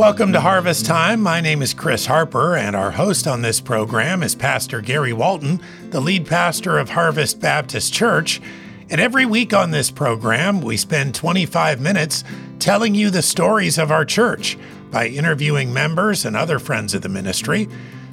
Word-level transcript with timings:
Welcome 0.00 0.32
to 0.32 0.40
Harvest 0.40 0.86
Time. 0.86 1.20
My 1.20 1.42
name 1.42 1.60
is 1.60 1.74
Chris 1.74 2.06
Harper, 2.06 2.56
and 2.56 2.74
our 2.74 2.92
host 2.92 3.26
on 3.26 3.42
this 3.42 3.60
program 3.60 4.22
is 4.22 4.34
Pastor 4.34 4.80
Gary 4.80 5.12
Walton, 5.12 5.60
the 5.90 6.00
lead 6.00 6.26
pastor 6.26 6.78
of 6.78 6.88
Harvest 6.88 7.38
Baptist 7.38 7.92
Church. 7.92 8.40
And 8.88 8.98
every 8.98 9.26
week 9.26 9.52
on 9.52 9.72
this 9.72 9.90
program, 9.90 10.62
we 10.62 10.78
spend 10.78 11.14
25 11.14 11.82
minutes 11.82 12.24
telling 12.58 12.94
you 12.94 13.10
the 13.10 13.20
stories 13.20 13.76
of 13.76 13.90
our 13.90 14.06
church 14.06 14.56
by 14.90 15.06
interviewing 15.06 15.70
members 15.70 16.24
and 16.24 16.34
other 16.34 16.58
friends 16.58 16.94
of 16.94 17.02
the 17.02 17.10
ministry. 17.10 17.68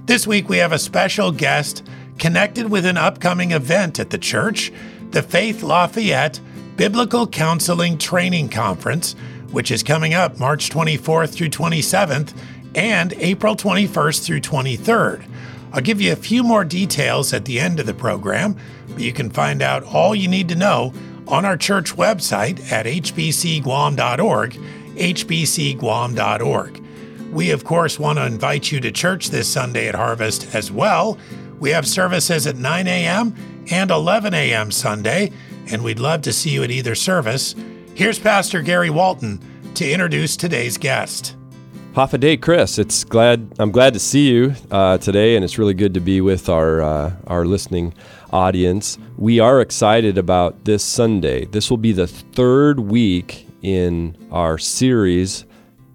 This 0.08 0.28
week, 0.28 0.50
we 0.50 0.58
have 0.58 0.74
a 0.74 0.80
special 0.80 1.32
guest 1.32 1.88
connected 2.20 2.70
with 2.70 2.86
an 2.86 2.98
upcoming 2.98 3.52
event 3.52 3.98
at 3.98 4.10
the 4.10 4.18
church, 4.18 4.74
the 5.12 5.24
Faith 5.24 5.64
Lafayette 5.64 6.42
Biblical 6.76 7.26
Counseling 7.26 7.98
Training 7.98 8.50
Conference 8.50 9.16
which 9.52 9.72
is 9.72 9.84
coming 9.84 10.14
up 10.14 10.40
March 10.40 10.70
24th 10.70 11.34
through 11.34 11.50
27th 11.50 12.34
and 12.76 13.14
April 13.14 13.56
21st 13.56 14.24
through 14.24 14.42
23rd. 14.42 15.26
I'll 15.74 15.82
give 15.82 16.00
you 16.02 16.12
a 16.14 16.18
few 16.18 16.44
more 16.44 16.64
details 16.64 17.34
at 17.34 17.46
the 17.46 17.60
end 17.60 17.80
of 17.80 17.86
the 17.86 17.94
program, 17.94 18.56
but 18.90 19.00
you 19.02 19.14
can 19.14 19.30
find 19.30 19.62
out 19.62 19.84
all 19.84 20.16
you 20.16 20.28
need 20.28 20.50
to 20.50 20.56
know 20.56 20.94
on 21.28 21.46
our 21.46 21.58
church 21.58 21.96
website 21.96 22.72
at 22.72 22.86
hbcguam.org, 22.86 24.54
hbcguam.org. 24.96 26.84
We, 27.32 27.52
of 27.52 27.66
course, 27.66 28.00
want 28.00 28.20
to 28.20 28.26
invite 28.26 28.72
you 28.72 28.80
to 28.80 28.92
church 28.92 29.30
this 29.30 29.52
Sunday 29.52 29.88
at 29.88 29.96
Harvest 29.96 30.56
as 30.56 30.72
well. 30.72 31.18
We 31.60 31.72
have 31.72 31.88
services 31.88 32.48
at 32.48 32.56
9 32.56 32.88
a.m. 32.88 33.36
and 33.70 33.92
11 33.92 34.34
a.m. 34.34 34.72
Sunday, 34.72 35.32
and 35.70 35.84
we'd 35.84 36.00
love 36.00 36.22
to 36.22 36.32
see 36.32 36.52
you 36.52 36.64
at 36.64 36.72
either 36.72 36.96
service. 36.96 37.54
Here's 37.98 38.20
Pastor 38.20 38.62
Gary 38.62 38.92
Walton 38.92 39.42
to 39.74 39.92
introduce 39.92 40.38
today's 40.38 40.78
guest. 40.78 41.36
Hafa 41.94 42.20
Adai, 42.20 42.40
Chris. 42.40 42.78
It's 42.78 43.04
glad 43.04 43.52
I'm 43.58 43.72
glad 43.72 43.94
to 43.94 44.00
see 44.00 44.30
you 44.30 44.54
uh, 44.70 45.00
today, 45.00 45.36
and 45.36 45.44
it's 45.44 45.58
really 45.58 45.74
good 45.74 45.96
to 45.96 46.00
be 46.00 46.22
with 46.22 46.48
our 46.48 46.80
uh, 46.80 47.16
our 47.26 47.44
listening 47.44 47.96
audience. 48.32 49.00
We 49.18 49.40
are 49.40 49.62
excited 49.62 50.16
about 50.20 50.64
this 50.64 50.84
Sunday. 50.84 51.46
This 51.46 51.72
will 51.72 51.78
be 51.78 51.92
the 51.92 52.06
third 52.06 52.82
week 52.82 53.48
in 53.64 54.16
our 54.32 54.60
series 54.60 55.46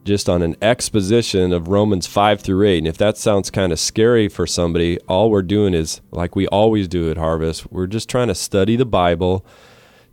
just 0.03 0.29
on 0.29 0.43
an 0.43 0.57
exposition 0.61 1.53
of 1.53 1.69
Romans 1.69 2.09
5 2.09 2.41
through 2.41 2.67
8. 2.67 2.79
And 2.79 2.89
if 2.89 2.99
that 2.99 3.17
sounds 3.17 3.49
kind 3.49 3.71
of 3.71 3.79
scary 3.79 4.27
for 4.27 4.49
somebody, 4.49 4.99
all 5.03 5.31
we're 5.31 5.43
doing 5.43 5.73
is 5.73 6.01
like 6.11 6.35
we 6.35 6.49
always 6.49 6.89
do 6.89 7.13
at 7.13 7.17
Harvest, 7.17 7.71
we're 7.71 7.87
just 7.87 8.09
trying 8.09 8.27
to 8.27 8.35
study 8.35 8.75
the 8.75 8.85
Bible 8.85 9.47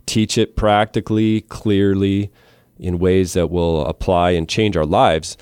teach 0.06 0.38
it 0.38 0.56
practically, 0.56 1.42
clearly, 1.42 2.30
in 2.78 2.98
ways 2.98 3.34
that 3.34 3.50
will 3.50 3.84
apply 3.86 4.30
and 4.30 4.48
change 4.48 4.76
our 4.76 4.86
lives. 4.86 5.36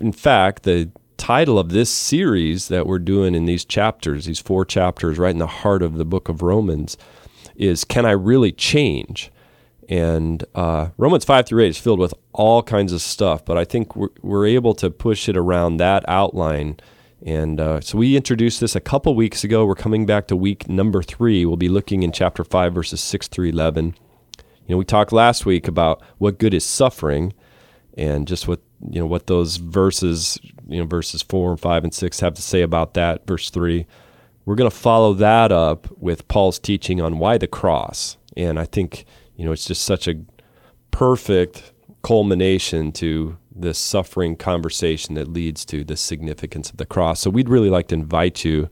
In 0.00 0.12
fact, 0.12 0.62
the 0.62 0.90
title 1.16 1.58
of 1.58 1.70
this 1.70 1.90
series 1.90 2.68
that 2.68 2.86
we're 2.86 2.98
doing 2.98 3.34
in 3.34 3.46
these 3.46 3.64
chapters, 3.64 4.26
these 4.26 4.38
four 4.38 4.64
chapters 4.64 5.18
right 5.18 5.30
in 5.30 5.38
the 5.38 5.46
heart 5.46 5.82
of 5.82 5.94
the 5.94 6.04
book 6.04 6.28
of 6.28 6.42
Romans, 6.42 6.96
is 7.56 7.84
Can 7.84 8.06
I 8.06 8.12
Really 8.12 8.52
Change? 8.52 9.32
And 9.88 10.44
uh, 10.54 10.88
Romans 10.96 11.24
5 11.24 11.46
through 11.46 11.64
8 11.64 11.68
is 11.68 11.78
filled 11.78 12.00
with 12.00 12.14
all 12.32 12.62
kinds 12.62 12.92
of 12.92 13.00
stuff, 13.00 13.44
but 13.44 13.56
I 13.56 13.64
think 13.64 13.94
we're, 13.94 14.08
we're 14.22 14.46
able 14.46 14.74
to 14.74 14.90
push 14.90 15.28
it 15.28 15.36
around 15.36 15.76
that 15.76 16.04
outline. 16.08 16.78
And 17.24 17.60
uh, 17.60 17.80
so 17.80 17.98
we 17.98 18.16
introduced 18.16 18.60
this 18.60 18.76
a 18.76 18.80
couple 18.80 19.14
weeks 19.14 19.42
ago. 19.42 19.64
We're 19.64 19.74
coming 19.74 20.04
back 20.04 20.26
to 20.28 20.36
week 20.36 20.68
number 20.68 21.02
three. 21.02 21.46
We'll 21.46 21.56
be 21.56 21.68
looking 21.68 22.02
in 22.02 22.12
chapter 22.12 22.44
5, 22.44 22.74
verses 22.74 23.00
6 23.00 23.28
through 23.28 23.48
11. 23.48 23.94
You 24.66 24.74
know, 24.74 24.76
we 24.76 24.84
talked 24.84 25.12
last 25.12 25.46
week 25.46 25.66
about 25.68 26.02
what 26.18 26.38
good 26.38 26.52
is 26.52 26.64
suffering 26.64 27.32
and 27.96 28.28
just 28.28 28.46
what, 28.46 28.60
you 28.90 29.00
know, 29.00 29.06
what 29.06 29.26
those 29.28 29.56
verses, 29.56 30.38
you 30.68 30.78
know, 30.80 30.86
verses 30.86 31.22
4 31.22 31.52
and 31.52 31.60
5 31.60 31.84
and 31.84 31.94
6 31.94 32.20
have 32.20 32.34
to 32.34 32.42
say 32.42 32.62
about 32.62 32.94
that, 32.94 33.26
verse 33.26 33.48
3. 33.48 33.86
We're 34.44 34.54
going 34.54 34.70
to 34.70 34.76
follow 34.76 35.14
that 35.14 35.50
up 35.50 35.88
with 35.98 36.28
Paul's 36.28 36.58
teaching 36.58 37.00
on 37.00 37.18
why 37.18 37.38
the 37.38 37.46
cross. 37.46 38.16
And 38.36 38.58
I 38.58 38.66
think, 38.66 39.06
you 39.36 39.44
know, 39.44 39.52
it's 39.52 39.64
just 39.64 39.82
such 39.82 40.06
a 40.06 40.16
perfect 40.90 41.72
culmination 42.02 42.92
to 42.92 43.36
this 43.60 43.78
suffering 43.78 44.36
conversation 44.36 45.14
that 45.14 45.28
leads 45.28 45.64
to 45.66 45.84
the 45.84 45.96
significance 45.96 46.70
of 46.70 46.76
the 46.76 46.86
cross. 46.86 47.20
So 47.20 47.30
we'd 47.30 47.48
really 47.48 47.70
like 47.70 47.88
to 47.88 47.94
invite 47.94 48.44
you 48.44 48.68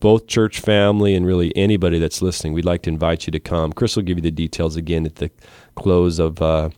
both 0.00 0.26
church 0.26 0.60
family 0.60 1.14
and 1.14 1.24
really 1.24 1.56
anybody 1.56 1.98
that's 1.98 2.20
listening, 2.20 2.52
we'd 2.52 2.64
like 2.64 2.82
to 2.82 2.90
invite 2.90 3.26
you 3.26 3.30
to 3.30 3.40
come. 3.40 3.72
Chris 3.72 3.96
will 3.96 4.02
give 4.02 4.18
you 4.18 4.22
the 4.22 4.30
details 4.30 4.76
again 4.76 5.06
at 5.06 5.16
the 5.16 5.30
close 5.76 6.18
of 6.18 6.42
uh, 6.42 6.68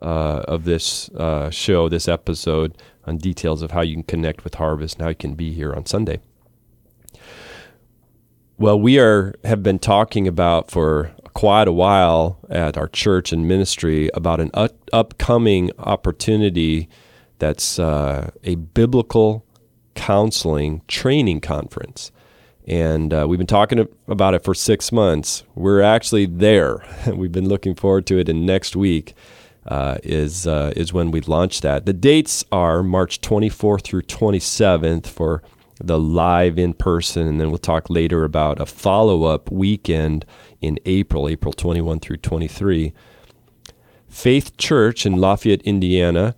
uh, 0.00 0.44
of 0.48 0.64
this 0.64 1.10
uh, 1.10 1.50
show, 1.50 1.88
this 1.88 2.08
episode, 2.08 2.76
on 3.04 3.18
details 3.18 3.60
of 3.60 3.72
how 3.72 3.82
you 3.82 3.94
can 3.94 4.02
connect 4.02 4.44
with 4.44 4.54
Harvest 4.54 4.96
and 4.96 5.02
how 5.02 5.08
you 5.10 5.14
can 5.14 5.34
be 5.34 5.52
here 5.52 5.74
on 5.74 5.84
Sunday. 5.84 6.20
Well, 8.56 8.80
we 8.80 8.98
are 8.98 9.34
have 9.44 9.62
been 9.62 9.78
talking 9.78 10.26
about 10.26 10.70
for 10.70 11.10
quite 11.34 11.68
a 11.68 11.72
while 11.72 12.38
at 12.48 12.76
our 12.76 12.88
church 12.88 13.32
and 13.32 13.46
ministry 13.46 14.08
about 14.14 14.40
an 14.40 14.50
upcoming 14.92 15.70
opportunity 15.78 16.88
that's 17.38 17.78
uh, 17.78 18.30
a 18.44 18.54
biblical 18.54 19.44
counseling 19.94 20.80
training 20.88 21.40
conference 21.40 22.10
and 22.66 23.12
uh, 23.12 23.26
we've 23.28 23.38
been 23.38 23.46
talking 23.46 23.86
about 24.08 24.34
it 24.34 24.42
for 24.42 24.54
six 24.54 24.90
months. 24.90 25.44
We're 25.54 25.82
actually 25.82 26.26
there. 26.26 26.84
we've 27.14 27.32
been 27.32 27.48
looking 27.48 27.74
forward 27.74 28.06
to 28.06 28.18
it, 28.18 28.28
and 28.28 28.46
next 28.46 28.74
week 28.74 29.14
uh, 29.66 29.98
is 30.02 30.46
uh, 30.46 30.72
is 30.74 30.92
when 30.92 31.10
we 31.10 31.20
launch 31.20 31.60
that. 31.60 31.84
The 31.84 31.92
dates 31.92 32.44
are 32.50 32.82
March 32.82 33.20
24th 33.20 33.82
through 33.82 34.02
27th 34.02 35.06
for 35.06 35.42
the 35.82 35.98
live 35.98 36.58
in 36.58 36.72
person, 36.72 37.26
and 37.26 37.40
then 37.40 37.48
we'll 37.48 37.58
talk 37.58 37.90
later 37.90 38.24
about 38.24 38.60
a 38.60 38.66
follow 38.66 39.24
up 39.24 39.50
weekend 39.50 40.24
in 40.64 40.78
April, 40.84 41.28
April 41.28 41.52
21 41.52 42.00
through 42.00 42.16
23. 42.18 42.92
Faith 44.08 44.56
Church 44.56 45.04
in 45.04 45.16
Lafayette, 45.16 45.62
Indiana, 45.62 46.34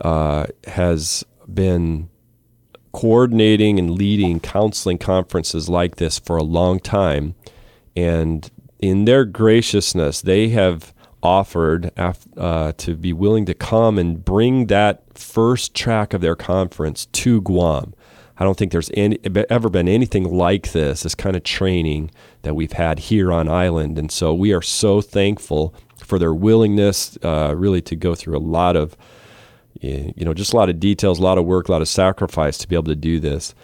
uh, 0.00 0.46
has 0.66 1.24
been 1.52 2.08
coordinating 2.92 3.78
and 3.78 3.90
leading 3.90 4.40
counseling 4.40 4.98
conferences 4.98 5.68
like 5.68 5.96
this 5.96 6.18
for 6.18 6.36
a 6.36 6.42
long 6.42 6.78
time. 6.78 7.34
And 7.96 8.50
in 8.78 9.04
their 9.04 9.24
graciousness, 9.24 10.20
they 10.20 10.50
have 10.50 10.92
offered 11.22 11.90
uh, 11.96 12.72
to 12.72 12.96
be 12.96 13.12
willing 13.12 13.46
to 13.46 13.54
come 13.54 13.98
and 13.98 14.24
bring 14.24 14.66
that 14.66 15.02
first 15.16 15.74
track 15.74 16.12
of 16.12 16.20
their 16.20 16.34
conference 16.34 17.06
to 17.06 17.40
Guam. 17.42 17.94
I 18.38 18.44
don't 18.44 18.56
think 18.56 18.72
there's 18.72 18.90
any, 18.94 19.18
ever 19.50 19.68
been 19.68 19.88
anything 19.88 20.24
like 20.24 20.72
this, 20.72 21.02
this 21.02 21.14
kind 21.14 21.36
of 21.36 21.44
training 21.44 22.10
that 22.42 22.54
we've 22.54 22.72
had 22.72 22.98
here 22.98 23.32
on 23.32 23.48
island. 23.48 23.98
And 23.98 24.10
so 24.10 24.32
we 24.34 24.52
are 24.52 24.62
so 24.62 25.00
thankful 25.00 25.74
for 25.98 26.18
their 26.18 26.34
willingness, 26.34 27.18
uh, 27.22 27.54
really, 27.56 27.82
to 27.82 27.94
go 27.94 28.14
through 28.14 28.36
a 28.36 28.40
lot 28.40 28.76
of 28.76 28.96
you 29.82 30.24
know, 30.24 30.34
just 30.34 30.52
a 30.52 30.56
lot 30.56 30.68
of 30.68 30.78
details, 30.78 31.18
a 31.18 31.22
lot 31.22 31.38
of 31.38 31.44
work, 31.44 31.68
a 31.68 31.72
lot 31.72 31.82
of 31.82 31.88
sacrifice 31.88 32.56
to 32.58 32.68
be 32.68 32.76
able 32.76 32.84
to 32.84 32.96
do 32.96 33.18
this. 33.18 33.54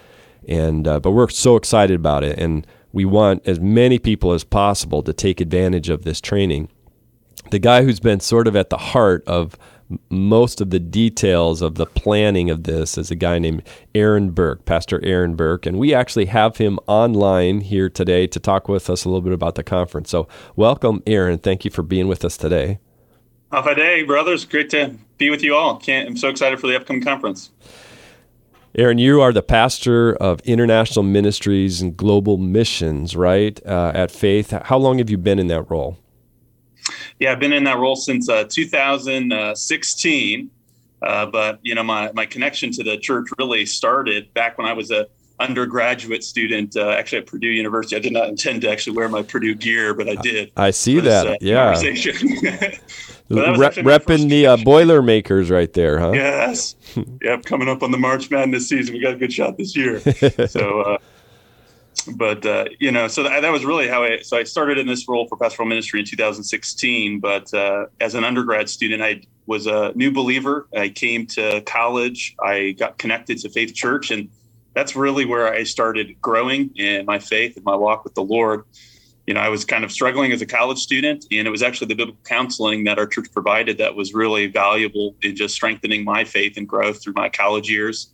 And 0.47 0.87
uh, 0.87 0.99
but 0.99 1.11
we're 1.11 1.29
so 1.29 1.55
excited 1.55 1.95
about 1.95 2.23
it, 2.23 2.37
and 2.39 2.65
we 2.91 3.05
want 3.05 3.47
as 3.47 3.59
many 3.59 3.99
people 3.99 4.33
as 4.33 4.43
possible 4.43 5.03
to 5.03 5.13
take 5.13 5.41
advantage 5.41 5.89
of 5.89 6.03
this 6.03 6.19
training. 6.19 6.69
The 7.51 7.59
guy 7.59 7.83
who's 7.83 7.99
been 7.99 8.19
sort 8.19 8.47
of 8.47 8.55
at 8.55 8.69
the 8.69 8.77
heart 8.77 9.23
of 9.27 9.57
most 10.09 10.61
of 10.61 10.69
the 10.69 10.79
details 10.79 11.61
of 11.61 11.75
the 11.75 11.85
planning 11.85 12.49
of 12.49 12.63
this 12.63 12.97
is 12.97 13.09
a 13.09 13.15
guy 13.15 13.39
named 13.39 13.63
Aaron 13.95 14.31
Burke, 14.31 14.65
Pastor 14.65 15.03
Aaron 15.03 15.35
Burke, 15.35 15.65
and 15.65 15.79
we 15.79 15.93
actually 15.93 16.25
have 16.25 16.57
him 16.57 16.79
online 16.87 17.61
here 17.61 17.89
today 17.89 18.27
to 18.27 18.39
talk 18.39 18.67
with 18.67 18.89
us 18.89 19.03
a 19.03 19.09
little 19.09 19.21
bit 19.21 19.33
about 19.33 19.55
the 19.55 19.63
conference. 19.63 20.09
So, 20.09 20.27
welcome, 20.55 21.01
Aaron. 21.07 21.39
Thank 21.39 21.65
you 21.65 21.71
for 21.71 21.81
being 21.81 22.07
with 22.07 22.23
us 22.23 22.37
today. 22.37 22.79
Hafa 23.51 23.75
Adai, 23.75 24.05
brothers. 24.05 24.45
Great 24.45 24.69
to 24.71 24.95
be 25.17 25.29
with 25.31 25.41
you 25.41 25.55
all. 25.55 25.77
Can't, 25.77 26.07
I'm 26.07 26.17
so 26.17 26.29
excited 26.29 26.59
for 26.59 26.67
the 26.67 26.75
upcoming 26.75 27.01
conference. 27.01 27.49
Aaron, 28.75 28.99
you 28.99 29.19
are 29.19 29.33
the 29.33 29.41
pastor 29.41 30.13
of 30.13 30.39
international 30.41 31.01
ministries 31.01 31.81
and 31.81 31.97
global 31.97 32.37
missions, 32.37 33.15
right? 33.15 33.59
Uh, 33.65 33.91
at 33.95 34.11
Faith. 34.11 34.51
How 34.51 34.77
long 34.77 34.99
have 34.99 35.09
you 35.09 35.17
been 35.17 35.39
in 35.39 35.47
that 35.47 35.63
role? 35.71 35.97
Yeah, 37.19 37.33
I've 37.33 37.39
been 37.39 37.53
in 37.53 37.65
that 37.65 37.77
role 37.77 37.95
since 37.95 38.27
uh, 38.29 38.45
2016. 38.49 40.49
Uh, 41.01 41.25
but 41.27 41.59
you 41.61 41.75
know, 41.75 41.83
my 41.83 42.11
my 42.13 42.25
connection 42.25 42.71
to 42.71 42.83
the 42.83 42.97
church 42.97 43.27
really 43.37 43.65
started 43.65 44.33
back 44.33 44.57
when 44.57 44.67
I 44.67 44.73
was 44.73 44.91
a 44.91 45.07
undergraduate 45.39 46.23
student, 46.23 46.75
uh, 46.75 46.89
actually 46.89 47.19
at 47.19 47.25
Purdue 47.25 47.47
University. 47.47 47.95
I 47.95 47.99
did 47.99 48.13
not 48.13 48.27
intend 48.27 48.61
to 48.63 48.69
actually 48.69 48.97
wear 48.97 49.07
my 49.07 49.21
Purdue 49.21 49.55
gear, 49.55 49.93
but 49.93 50.09
I 50.09 50.15
did. 50.15 50.51
I 50.57 50.71
see 50.71 50.99
that. 50.99 51.23
This, 51.23 51.33
uh, 51.33 51.37
yeah. 51.41 51.69
Re- 53.29 53.37
repping 53.37 54.27
the 54.27 54.47
uh, 54.47 54.57
Boilermakers 54.57 55.51
right 55.51 55.71
there, 55.73 55.99
huh? 55.99 56.13
Yes. 56.13 56.75
yep. 57.21 57.45
Coming 57.45 57.69
up 57.69 57.83
on 57.83 57.91
the 57.91 57.97
March 57.97 58.31
Madness 58.31 58.67
season, 58.67 58.95
we 58.95 58.99
got 58.99 59.13
a 59.13 59.17
good 59.17 59.31
shot 59.31 59.57
this 59.57 59.75
year. 59.75 59.99
so, 60.47 60.81
uh, 60.81 60.97
but 62.15 62.45
uh, 62.45 62.65
you 62.79 62.91
know, 62.91 63.07
so 63.07 63.23
that, 63.23 63.41
that, 63.41 63.51
was 63.51 63.65
really 63.65 63.87
how 63.87 64.03
I. 64.03 64.19
So 64.21 64.37
I 64.37 64.43
started 64.43 64.77
in 64.77 64.87
this 64.87 65.07
role 65.07 65.27
for 65.27 65.37
pastoral 65.37 65.67
ministry 65.67 65.99
in 65.99 66.05
2016. 66.05 67.19
But 67.19 67.53
uh, 67.53 67.85
as 67.99 68.15
an 68.15 68.23
undergrad 68.23 68.69
student, 68.69 69.01
I 69.01 69.21
was 69.45 69.67
a 69.67 69.91
new 69.95 70.11
believer. 70.11 70.67
I 70.75 70.89
came 70.89 71.25
to 71.27 71.61
college. 71.61 72.35
I 72.43 72.71
got 72.71 72.97
connected 72.97 73.39
to 73.39 73.49
Faith 73.49 73.73
Church, 73.73 74.11
and 74.11 74.29
that's 74.73 74.95
really 74.95 75.25
where 75.25 75.51
I 75.51 75.63
started 75.63 76.19
growing 76.21 76.71
in 76.75 77.05
my 77.05 77.19
faith 77.19 77.55
and 77.55 77.65
my 77.65 77.75
walk 77.75 78.03
with 78.03 78.13
the 78.15 78.23
Lord. 78.23 78.63
You 79.25 79.35
know, 79.35 79.41
I 79.41 79.49
was 79.49 79.63
kind 79.63 79.83
of 79.83 79.91
struggling 79.91 80.31
as 80.31 80.41
a 80.41 80.45
college 80.45 80.79
student, 80.79 81.25
and 81.31 81.47
it 81.47 81.51
was 81.51 81.61
actually 81.61 81.87
the 81.87 81.95
biblical 81.95 82.21
counseling 82.23 82.83
that 82.85 82.97
our 82.97 83.05
church 83.05 83.27
provided 83.31 83.77
that 83.77 83.95
was 83.95 84.13
really 84.13 84.47
valuable 84.47 85.15
in 85.21 85.35
just 85.35 85.53
strengthening 85.53 86.03
my 86.03 86.23
faith 86.23 86.57
and 86.57 86.67
growth 86.67 87.03
through 87.03 87.13
my 87.13 87.29
college 87.29 87.69
years. 87.69 88.11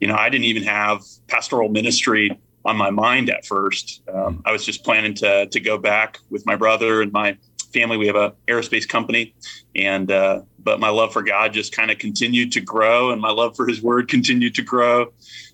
You 0.00 0.08
know, 0.08 0.16
I 0.16 0.28
didn't 0.28 0.44
even 0.44 0.62
have 0.64 1.02
pastoral 1.28 1.68
ministry 1.68 2.38
on 2.64 2.76
my 2.76 2.90
mind 2.90 3.30
at 3.30 3.46
first. 3.46 4.02
Um, 4.12 4.42
I 4.44 4.52
was 4.52 4.64
just 4.64 4.84
planning 4.84 5.14
to 5.14 5.46
to 5.46 5.60
go 5.60 5.78
back 5.78 6.18
with 6.30 6.44
my 6.46 6.56
brother 6.56 7.02
and 7.02 7.12
my 7.12 7.36
family. 7.72 7.96
We 7.96 8.06
have 8.06 8.16
a 8.16 8.34
aerospace 8.46 8.88
company, 8.88 9.34
and 9.74 10.10
uh, 10.10 10.42
but 10.58 10.80
my 10.80 10.90
love 10.90 11.12
for 11.12 11.22
God 11.22 11.52
just 11.52 11.74
kind 11.74 11.90
of 11.90 11.98
continued 11.98 12.52
to 12.52 12.60
grow, 12.60 13.10
and 13.10 13.20
my 13.20 13.30
love 13.30 13.56
for 13.56 13.66
His 13.66 13.82
Word 13.82 14.08
continued 14.16 14.54
to 14.56 14.62
grow. 14.62 15.12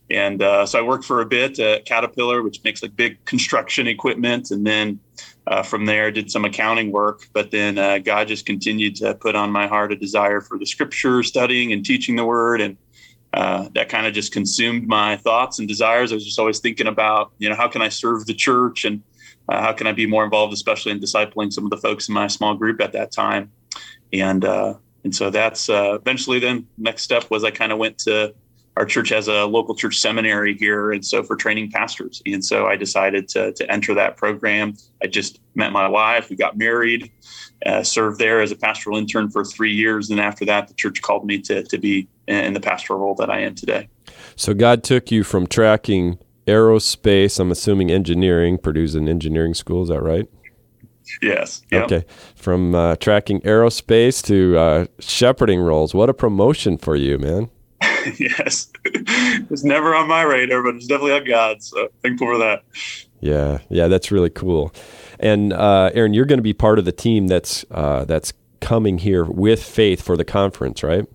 And 0.08 0.40
uh, 0.40 0.66
so 0.66 0.78
I 0.78 0.82
worked 0.82 1.04
for 1.04 1.20
a 1.20 1.26
bit 1.26 1.58
at 1.58 1.84
Caterpillar, 1.84 2.42
which 2.42 2.62
makes 2.62 2.80
like 2.82 2.94
big 2.94 3.24
construction 3.24 3.86
equipment, 3.88 4.50
and 4.50 4.64
then 4.64 5.00
uh, 5.48 5.62
from 5.62 5.84
there 5.86 6.10
did 6.10 6.30
some 6.30 6.44
accounting 6.44 6.92
work. 6.92 7.28
But 7.32 7.50
then 7.50 7.78
uh, 7.78 7.98
God 7.98 8.28
just 8.28 8.46
continued 8.46 8.96
to 8.96 9.14
put 9.14 9.34
on 9.34 9.50
my 9.50 9.66
heart 9.66 9.92
a 9.92 9.96
desire 9.96 10.40
for 10.40 10.58
the 10.58 10.66
Scripture, 10.66 11.22
studying 11.22 11.72
and 11.72 11.84
teaching 11.84 12.16
the 12.16 12.24
Word, 12.24 12.60
and 12.60 12.76
uh, 13.36 13.68
that 13.74 13.90
kind 13.90 14.06
of 14.06 14.14
just 14.14 14.32
consumed 14.32 14.88
my 14.88 15.18
thoughts 15.18 15.58
and 15.58 15.68
desires. 15.68 16.10
I 16.10 16.14
was 16.14 16.24
just 16.24 16.38
always 16.38 16.58
thinking 16.58 16.86
about, 16.86 17.32
you 17.38 17.50
know, 17.50 17.54
how 17.54 17.68
can 17.68 17.82
I 17.82 17.90
serve 17.90 18.24
the 18.24 18.32
church 18.32 18.86
and 18.86 19.02
uh, 19.50 19.60
how 19.60 19.72
can 19.72 19.86
I 19.86 19.92
be 19.92 20.06
more 20.06 20.24
involved, 20.24 20.54
especially 20.54 20.92
in 20.92 21.00
discipling 21.00 21.52
some 21.52 21.64
of 21.64 21.70
the 21.70 21.76
folks 21.76 22.08
in 22.08 22.14
my 22.14 22.28
small 22.28 22.54
group 22.54 22.80
at 22.80 22.92
that 22.92 23.12
time. 23.12 23.52
And 24.10 24.42
uh, 24.42 24.74
and 25.04 25.14
so 25.14 25.28
that's 25.28 25.68
uh, 25.68 25.98
eventually 26.00 26.38
then 26.40 26.66
next 26.78 27.02
step 27.02 27.30
was 27.30 27.44
I 27.44 27.50
kind 27.50 27.72
of 27.72 27.78
went 27.78 27.98
to 27.98 28.34
our 28.78 28.86
church 28.86 29.10
has 29.10 29.28
a 29.28 29.44
local 29.44 29.74
church 29.74 29.98
seminary 29.98 30.54
here, 30.54 30.92
and 30.92 31.04
so 31.04 31.22
for 31.22 31.36
training 31.36 31.70
pastors. 31.70 32.22
And 32.26 32.44
so 32.44 32.66
I 32.66 32.76
decided 32.76 33.28
to 33.28 33.52
to 33.52 33.70
enter 33.70 33.94
that 33.94 34.16
program. 34.16 34.74
I 35.02 35.08
just 35.08 35.40
met 35.54 35.72
my 35.72 35.88
wife. 35.88 36.30
We 36.30 36.36
got 36.36 36.56
married. 36.56 37.12
Uh, 37.64 37.82
served 37.82 38.18
there 38.18 38.40
as 38.40 38.52
a 38.52 38.56
pastoral 38.56 38.96
intern 38.98 39.30
for 39.30 39.44
three 39.44 39.72
years, 39.72 40.10
and 40.10 40.20
after 40.20 40.44
that, 40.46 40.68
the 40.68 40.74
church 40.74 41.02
called 41.02 41.26
me 41.26 41.40
to 41.42 41.62
to 41.64 41.78
be 41.78 42.08
in 42.26 42.52
the 42.54 42.60
pastoral 42.60 42.98
role 42.98 43.14
that 43.16 43.30
I 43.30 43.40
am 43.40 43.54
today. 43.54 43.88
So 44.34 44.54
God 44.54 44.82
took 44.82 45.10
you 45.10 45.24
from 45.24 45.46
tracking 45.46 46.18
aerospace, 46.46 47.40
I'm 47.40 47.50
assuming 47.50 47.90
engineering, 47.90 48.58
Purdue's 48.58 48.94
an 48.94 49.08
engineering 49.08 49.54
school, 49.54 49.82
is 49.82 49.88
that 49.88 50.02
right? 50.02 50.28
Yes. 51.22 51.62
Yep. 51.70 51.84
Okay. 51.84 52.04
From 52.34 52.74
uh, 52.74 52.96
tracking 52.96 53.40
aerospace 53.42 54.24
to 54.26 54.58
uh, 54.58 54.86
shepherding 54.98 55.60
roles. 55.60 55.94
What 55.94 56.10
a 56.10 56.14
promotion 56.14 56.78
for 56.78 56.96
you, 56.96 57.18
man. 57.18 57.48
yes. 58.18 58.70
it's 58.84 59.64
never 59.64 59.94
on 59.94 60.08
my 60.08 60.22
radar, 60.22 60.62
but 60.62 60.74
it's 60.74 60.86
definitely 60.86 61.12
on 61.12 61.24
God's. 61.24 61.70
So 61.70 61.88
thankful 62.02 62.28
for 62.28 62.38
that. 62.38 62.64
Yeah. 63.20 63.58
Yeah. 63.68 63.88
That's 63.88 64.10
really 64.10 64.30
cool. 64.30 64.74
And 65.18 65.52
uh, 65.52 65.90
Aaron, 65.94 66.12
you're 66.12 66.26
going 66.26 66.38
to 66.38 66.42
be 66.42 66.52
part 66.52 66.78
of 66.78 66.84
the 66.84 66.92
team 66.92 67.28
that's 67.28 67.64
uh, 67.70 68.04
that's 68.04 68.32
coming 68.60 68.98
here 68.98 69.24
with 69.24 69.62
Faith 69.62 70.02
for 70.02 70.16
the 70.16 70.24
conference, 70.24 70.82
right? 70.82 71.06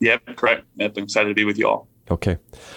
Yep, 0.00 0.36
correct. 0.36 0.66
Yep, 0.76 0.96
I'm 0.96 1.04
excited 1.04 1.28
to 1.28 1.34
be 1.34 1.44
with 1.44 1.58
you 1.58 1.68
all. 1.68 1.88
Okay. 2.10 2.36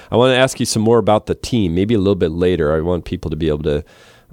I 0.10 0.16
want 0.16 0.32
to 0.32 0.38
ask 0.38 0.60
you 0.60 0.66
some 0.66 0.82
more 0.82 1.00
about 1.00 1.26
the 1.26 1.36
team, 1.36 1.76
maybe 1.76 1.94
a 1.94 1.98
little 1.98 2.16
bit 2.16 2.32
later. 2.32 2.74
I 2.74 2.80
want 2.82 3.06
people 3.06 3.30
to 3.30 3.36
be 3.36 3.50
able 3.50 3.64
to 3.64 3.84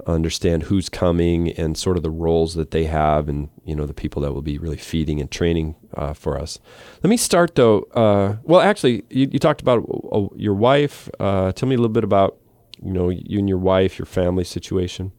understand 0.07 0.63
who's 0.63 0.89
coming 0.89 1.51
and 1.53 1.77
sort 1.77 1.97
of 1.97 2.03
the 2.03 2.09
roles 2.09 2.53
that 2.55 2.71
they 2.71 2.85
have 2.85 3.27
and, 3.27 3.49
you 3.65 3.75
know, 3.75 3.85
the 3.85 3.93
people 3.93 4.21
that 4.21 4.33
will 4.33 4.41
be 4.41 4.57
really 4.57 4.77
feeding 4.77 5.19
and 5.19 5.31
training 5.31 5.75
uh, 5.95 6.13
for 6.13 6.39
us. 6.39 6.59
Let 7.03 7.09
me 7.09 7.17
start, 7.17 7.55
though. 7.55 7.79
Uh, 7.93 8.37
well, 8.43 8.61
actually, 8.61 9.03
you, 9.09 9.27
you 9.31 9.39
talked 9.39 9.61
about 9.61 9.83
uh, 10.11 10.27
your 10.35 10.53
wife. 10.53 11.09
Uh, 11.19 11.51
tell 11.51 11.67
me 11.67 11.75
a 11.75 11.77
little 11.77 11.89
bit 11.89 12.03
about, 12.03 12.37
you 12.81 12.91
know, 12.91 13.09
you 13.09 13.39
and 13.39 13.49
your 13.49 13.57
wife, 13.57 13.97
your 13.97 14.05
family 14.05 14.43
situation. 14.43 15.11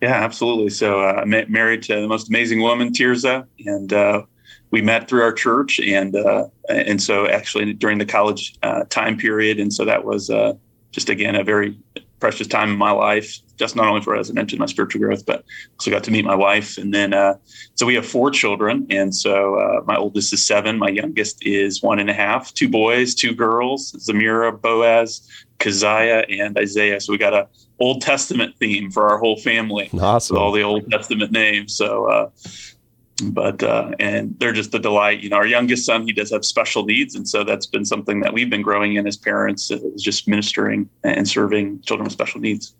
Yeah, 0.00 0.14
absolutely. 0.14 0.70
So 0.70 1.00
uh, 1.00 1.22
I'm 1.22 1.30
married 1.30 1.82
to 1.84 2.00
the 2.00 2.08
most 2.08 2.28
amazing 2.28 2.60
woman, 2.60 2.92
Tirza, 2.92 3.46
and 3.66 3.92
uh, 3.92 4.22
we 4.70 4.80
met 4.82 5.08
through 5.08 5.22
our 5.22 5.32
church, 5.32 5.78
and 5.80 6.16
uh, 6.16 6.46
and 6.68 7.00
so 7.02 7.28
actually 7.28 7.72
during 7.74 7.98
the 7.98 8.06
college 8.06 8.54
uh, 8.62 8.84
time 8.88 9.16
period, 9.16 9.60
and 9.60 9.72
so 9.72 9.84
that 9.84 10.04
was 10.04 10.30
uh, 10.30 10.54
just 10.90 11.08
again 11.08 11.36
a 11.36 11.44
very 11.44 11.78
precious 12.20 12.46
time 12.46 12.70
in 12.70 12.78
my 12.78 12.90
life. 12.90 13.38
Just 13.56 13.76
not 13.76 13.86
only 13.86 14.00
for 14.00 14.16
as 14.16 14.30
I 14.30 14.32
mentioned 14.32 14.60
my 14.60 14.66
spiritual 14.66 15.00
growth, 15.00 15.26
but 15.26 15.44
also 15.74 15.90
got 15.90 16.04
to 16.04 16.10
meet 16.10 16.24
my 16.24 16.34
wife, 16.34 16.78
and 16.78 16.92
then 16.92 17.12
uh, 17.12 17.34
so 17.74 17.84
we 17.84 17.94
have 17.94 18.06
four 18.06 18.30
children, 18.30 18.86
and 18.88 19.14
so 19.14 19.56
uh, 19.56 19.82
my 19.86 19.96
oldest 19.96 20.32
is 20.32 20.44
seven, 20.44 20.78
my 20.78 20.88
youngest 20.88 21.44
is 21.44 21.82
one 21.82 21.98
and 21.98 22.08
a 22.08 22.14
half, 22.14 22.54
two 22.54 22.68
boys, 22.68 23.14
two 23.14 23.34
girls, 23.34 23.92
Zamira, 23.92 24.58
Boaz, 24.58 25.28
Keziah, 25.58 26.24
and 26.30 26.56
Isaiah. 26.58 27.00
So 27.00 27.12
we 27.12 27.18
got 27.18 27.34
a 27.34 27.46
Old 27.78 28.00
Testament 28.00 28.54
theme 28.58 28.90
for 28.90 29.08
our 29.08 29.18
whole 29.18 29.36
family. 29.36 29.90
Awesome. 30.00 30.34
With 30.34 30.42
all 30.42 30.52
the 30.52 30.62
Old 30.62 30.88
Testament 30.90 31.32
names. 31.32 31.76
So 31.76 32.06
uh, 32.06 32.30
but 33.30 33.62
uh, 33.62 33.92
and 33.98 34.34
they're 34.38 34.52
just 34.52 34.74
a 34.74 34.78
delight. 34.78 35.20
You 35.20 35.28
know, 35.30 35.36
our 35.36 35.46
youngest 35.46 35.86
son 35.86 36.06
he 36.06 36.12
does 36.12 36.30
have 36.30 36.44
special 36.44 36.84
needs, 36.84 37.14
and 37.14 37.28
so 37.28 37.44
that's 37.44 37.66
been 37.66 37.84
something 37.84 38.20
that 38.20 38.32
we've 38.32 38.50
been 38.50 38.62
growing 38.62 38.94
in 38.96 39.06
as 39.06 39.16
parents, 39.16 39.70
is 39.70 40.02
just 40.02 40.28
ministering 40.28 40.88
and 41.04 41.28
serving 41.28 41.80
children 41.82 42.04
with 42.04 42.12
special 42.12 42.40
needs. 42.40 42.74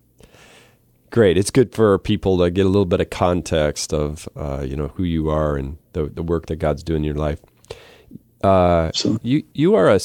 Great, 1.11 1.37
it's 1.37 1.51
good 1.51 1.75
for 1.75 1.99
people 1.99 2.39
to 2.39 2.51
get 2.51 2.65
a 2.65 2.69
little 2.69 2.87
bit 2.87 3.01
of 3.01 3.11
context 3.11 3.93
of 3.93 4.29
uh, 4.35 4.65
you 4.67 4.77
know 4.77 4.89
who 4.89 5.05
you 5.05 5.29
are 5.29 5.57
and 5.57 5.79
the 5.93 6.07
the 6.07 6.23
work 6.23 6.47
that 6.47 6.57
God's 6.57 6.83
doing 6.83 7.01
in 7.01 7.05
your 7.05 7.15
life. 7.15 7.41
Uh, 8.43 8.91
so, 8.93 9.19
you 9.23 9.45
you 9.55 9.75
are 9.75 9.89
a 9.89 10.01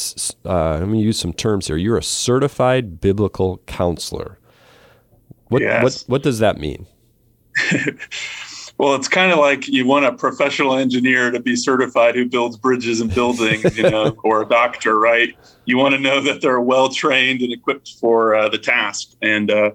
uh, 0.46 0.80
let 0.80 0.88
me 0.88 1.02
use 1.02 1.20
some 1.20 1.34
terms 1.34 1.68
here. 1.68 1.78
You're 1.78 1.98
a 1.98 2.04
certified 2.04 3.02
biblical 3.02 3.58
counselor. 3.66 4.38
What 5.48 5.62
yes. 5.62 5.84
what 5.84 6.04
what 6.08 6.24
does 6.24 6.40
that 6.40 6.58
mean? 6.58 6.86
Well, 8.78 8.94
it's 8.94 9.08
kind 9.08 9.32
of 9.32 9.40
like 9.40 9.68
you 9.68 9.88
want 9.88 10.06
a 10.06 10.14
professional 10.14 10.76
engineer 10.76 11.32
to 11.32 11.40
be 11.40 11.56
certified 11.56 12.16
who 12.16 12.26
builds 12.26 12.58
bridges 12.58 13.02
and 13.02 13.14
buildings, 13.14 13.76
you 13.76 13.90
know, 13.90 14.16
or 14.24 14.44
a 14.44 14.48
doctor, 14.48 15.00
right? 15.00 15.36
You 15.66 15.78
want 15.78 15.96
to 15.96 16.00
know 16.00 16.22
that 16.22 16.42
they're 16.42 16.62
well 16.62 16.90
trained 16.90 17.42
and 17.42 17.52
equipped 17.52 17.96
for 18.00 18.36
uh, 18.36 18.50
the 18.50 18.60
task. 18.60 19.10
And, 19.22 19.50
uh, 19.50 19.72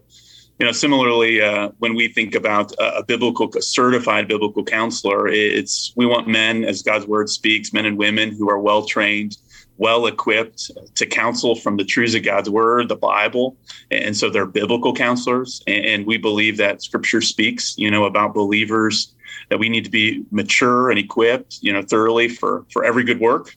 you 0.60 0.66
know, 0.66 0.72
similarly, 0.72 1.42
uh, 1.42 1.70
when 1.78 1.96
we 1.96 2.06
think 2.08 2.36
about 2.36 2.72
a 2.78 3.02
biblical, 3.02 3.50
a 3.56 3.62
certified 3.62 4.28
biblical 4.28 4.62
counselor, 4.62 5.26
it's 5.26 5.92
we 5.96 6.06
want 6.06 6.28
men, 6.28 6.64
as 6.64 6.82
God's 6.82 7.06
word 7.06 7.28
speaks, 7.28 7.72
men 7.72 7.86
and 7.86 7.98
women 7.98 8.30
who 8.30 8.48
are 8.48 8.60
well 8.60 8.84
trained 8.84 9.36
well 9.76 10.06
equipped 10.06 10.70
to 10.94 11.06
counsel 11.06 11.54
from 11.54 11.76
the 11.76 11.84
truths 11.84 12.14
of 12.14 12.22
God's 12.22 12.50
word, 12.50 12.88
the 12.88 12.96
Bible. 12.96 13.56
And 13.90 14.16
so 14.16 14.30
they're 14.30 14.46
biblical 14.46 14.94
counselors. 14.94 15.62
And 15.66 16.06
we 16.06 16.18
believe 16.18 16.56
that 16.58 16.82
scripture 16.82 17.20
speaks, 17.20 17.76
you 17.78 17.90
know, 17.90 18.04
about 18.04 18.34
believers 18.34 19.14
that 19.50 19.58
we 19.58 19.68
need 19.68 19.84
to 19.84 19.90
be 19.90 20.24
mature 20.30 20.90
and 20.90 20.98
equipped, 20.98 21.58
you 21.62 21.72
know, 21.72 21.82
thoroughly 21.82 22.28
for, 22.28 22.66
for 22.72 22.84
every 22.84 23.04
good 23.04 23.20
work. 23.20 23.54